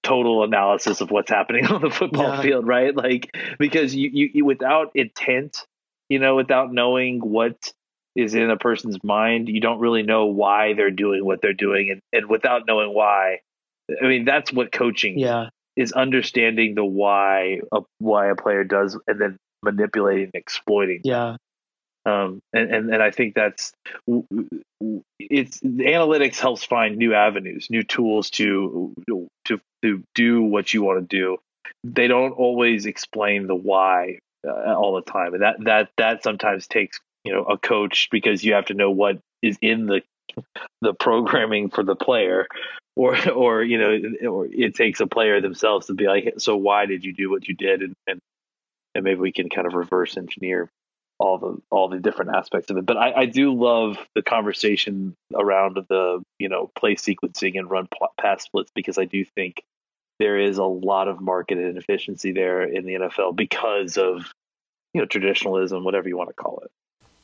total 0.08 0.42
analysis 0.42 1.00
of 1.00 1.10
what's 1.10 1.30
happening 1.30 1.66
on 1.70 1.82
the 1.82 1.90
football 1.90 2.36
yeah. 2.36 2.42
field, 2.42 2.66
right? 2.66 2.94
Like 2.96 3.36
because 3.58 3.94
you, 3.94 4.10
you, 4.12 4.30
you 4.34 4.44
without 4.44 4.92
intent, 4.94 5.64
you 6.08 6.18
know, 6.18 6.36
without 6.36 6.72
knowing 6.72 7.20
what 7.20 7.72
is 8.16 8.34
in 8.34 8.50
a 8.50 8.56
person's 8.56 8.98
mind, 9.04 9.48
you 9.48 9.60
don't 9.60 9.78
really 9.78 10.02
know 10.02 10.26
why 10.26 10.74
they're 10.74 10.90
doing 10.90 11.24
what 11.24 11.40
they're 11.40 11.52
doing, 11.52 11.90
and, 11.90 12.00
and 12.12 12.28
without 12.28 12.62
knowing 12.66 12.92
why, 12.92 13.40
I 14.02 14.06
mean 14.06 14.24
that's 14.24 14.52
what 14.52 14.72
coaching 14.72 15.18
yeah. 15.18 15.50
is 15.76 15.92
understanding 15.92 16.74
the 16.74 16.84
why 16.84 17.60
of 17.70 17.84
why 17.98 18.30
a 18.30 18.34
player 18.34 18.64
does, 18.64 18.98
and 19.06 19.20
then 19.20 19.36
manipulating, 19.62 20.24
and 20.24 20.34
exploiting. 20.34 21.02
Yeah, 21.04 21.36
um, 22.06 22.40
and, 22.52 22.70
and 22.74 22.94
and 22.94 23.02
I 23.02 23.10
think 23.10 23.34
that's 23.34 23.72
it's 25.18 25.60
analytics 25.60 26.38
helps 26.38 26.64
find 26.64 26.96
new 26.96 27.14
avenues, 27.14 27.68
new 27.70 27.82
tools 27.82 28.30
to 28.30 28.94
to 29.46 29.60
to 29.82 30.02
do 30.14 30.42
what 30.42 30.72
you 30.72 30.82
want 30.82 31.08
to 31.08 31.16
do. 31.16 31.38
They 31.84 32.08
don't 32.08 32.32
always 32.32 32.86
explain 32.86 33.46
the 33.46 33.54
why 33.54 34.18
uh, 34.46 34.74
all 34.74 34.94
the 34.94 35.10
time, 35.10 35.34
and 35.34 35.42
that 35.42 35.56
that 35.64 35.90
that 35.96 36.22
sometimes 36.22 36.66
takes 36.66 36.98
you 37.24 37.32
know 37.32 37.44
a 37.44 37.58
coach 37.58 38.08
because 38.10 38.44
you 38.44 38.54
have 38.54 38.66
to 38.66 38.74
know 38.74 38.90
what 38.90 39.18
is 39.42 39.58
in 39.60 39.86
the 39.86 40.02
the 40.80 40.94
programming 40.94 41.70
for 41.70 41.82
the 41.82 41.96
player 41.96 42.46
or 42.96 43.30
or 43.30 43.62
you 43.62 43.78
know 43.78 44.30
or 44.30 44.46
it 44.50 44.74
takes 44.74 45.00
a 45.00 45.06
player 45.06 45.40
themselves 45.40 45.86
to 45.86 45.94
be 45.94 46.06
like 46.06 46.34
so 46.38 46.56
why 46.56 46.86
did 46.86 47.04
you 47.04 47.12
do 47.12 47.30
what 47.30 47.46
you 47.48 47.54
did 47.54 47.82
and 47.82 47.94
and, 48.06 48.20
and 48.94 49.04
maybe 49.04 49.20
we 49.20 49.32
can 49.32 49.48
kind 49.48 49.66
of 49.66 49.74
reverse 49.74 50.16
engineer 50.16 50.70
all 51.18 51.38
the 51.38 51.56
all 51.70 51.88
the 51.88 51.98
different 51.98 52.34
aspects 52.34 52.70
of 52.70 52.76
it. 52.76 52.86
But 52.86 52.96
I, 52.96 53.12
I 53.12 53.26
do 53.26 53.54
love 53.54 53.98
the 54.14 54.22
conversation 54.22 55.16
around 55.34 55.78
the 55.88 56.22
you 56.38 56.48
know 56.48 56.70
play 56.76 56.94
sequencing 56.94 57.58
and 57.58 57.70
run 57.70 57.88
pass 58.18 58.44
splits 58.44 58.70
because 58.74 58.98
I 58.98 59.04
do 59.04 59.24
think 59.24 59.62
there 60.18 60.38
is 60.38 60.58
a 60.58 60.64
lot 60.64 61.08
of 61.08 61.20
market 61.20 61.58
inefficiency 61.58 62.32
there 62.32 62.62
in 62.62 62.84
the 62.84 62.94
NFL 62.94 63.36
because 63.36 63.98
of 63.98 64.32
you 64.94 65.00
know 65.00 65.06
traditionalism, 65.06 65.84
whatever 65.84 66.08
you 66.08 66.16
want 66.16 66.30
to 66.30 66.34
call 66.34 66.62
it. 66.64 66.70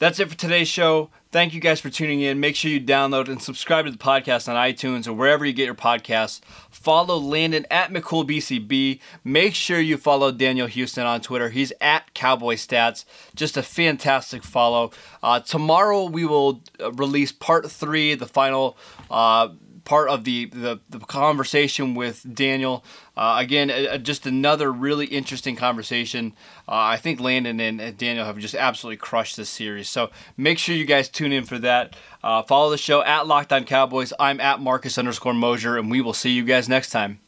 That's 0.01 0.19
it 0.19 0.29
for 0.29 0.37
today's 0.37 0.69
show. 0.69 1.11
Thank 1.31 1.55
you 1.55 1.61
guys 1.61 1.81
for 1.81 1.89
tuning 1.89 2.21
in. 2.21 2.41
Make 2.41 2.57
sure 2.57 2.71
you 2.71 2.81
download 2.81 3.29
and 3.29 3.41
subscribe 3.41 3.85
to 3.87 3.91
the 3.93 3.99
podcast 3.99 4.49
on 4.49 4.57
iTunes 4.57 5.07
or 5.07 5.13
wherever 5.13 5.45
you 5.45 5.53
get 5.53 5.67
your 5.67 5.75
podcasts. 5.75 6.41
Follow 6.71 7.17
Landon 7.17 7.65
at 7.71 7.91
McCoolBCB. 7.91 9.01
Make 9.23 9.55
sure 9.55 9.79
you 9.81 9.97
follow 9.97 10.33
Daniel 10.33 10.67
Houston 10.67 11.07
on 11.07 11.21
Twitter. 11.21 11.51
He's 11.51 11.73
at 11.81 12.13
Cowboy 12.13 12.55
Stats. 12.55 13.05
Just 13.37 13.57
a 13.57 13.63
fantastic 13.63 14.43
follow. 14.43 14.91
Uh, 15.23 15.41
tomorrow 15.41 16.05
we 16.07 16.25
will 16.25 16.63
uh, 16.81 16.93
release 16.93 17.31
part 17.31 17.71
three, 17.71 18.15
the 18.15 18.27
final 18.27 18.77
uh, 19.11 19.49
part 19.85 20.09
of 20.09 20.25
the, 20.25 20.47
the, 20.47 20.81
the 20.89 20.99
conversation 21.01 21.95
with 21.95 22.35
Daniel. 22.35 22.85
Uh, 23.17 23.37
again, 23.39 24.03
just 24.03 24.27
another 24.27 24.73
really 24.73 25.07
interesting 25.07 25.57
conversation. 25.57 26.33
Uh, 26.69 26.73
I 26.73 26.97
think 26.97 27.21
Landon 27.21 27.61
and 27.61 27.97
Daniel 27.97 28.25
have 28.25 28.39
just 28.39 28.55
absolutely 28.55 28.97
crushed 28.97 29.37
this 29.37 29.49
series. 29.49 29.89
So 29.89 30.11
make 30.37 30.59
sure 30.59 30.75
you 30.75 30.85
guys 30.85 31.09
tune 31.09 31.33
in 31.33 31.45
for 31.45 31.59
that. 31.59 31.95
Uh, 32.23 32.43
follow 32.43 32.71
the 32.71 32.79
show 32.79 33.03
at 33.03 33.27
Locked 33.27 33.53
On 33.53 33.65
Cowboys. 33.65 34.13
I'm 34.19 34.41
at 34.41 34.61
Marcus 34.61 34.99
underscore 34.99 35.35
Mosher, 35.35 35.77
and 35.77 35.91
we 35.91 36.01
will 36.01 36.15
see 36.15 36.31
you 36.31 36.45
guys 36.45 36.69
next 36.69 36.91
time. 36.91 37.21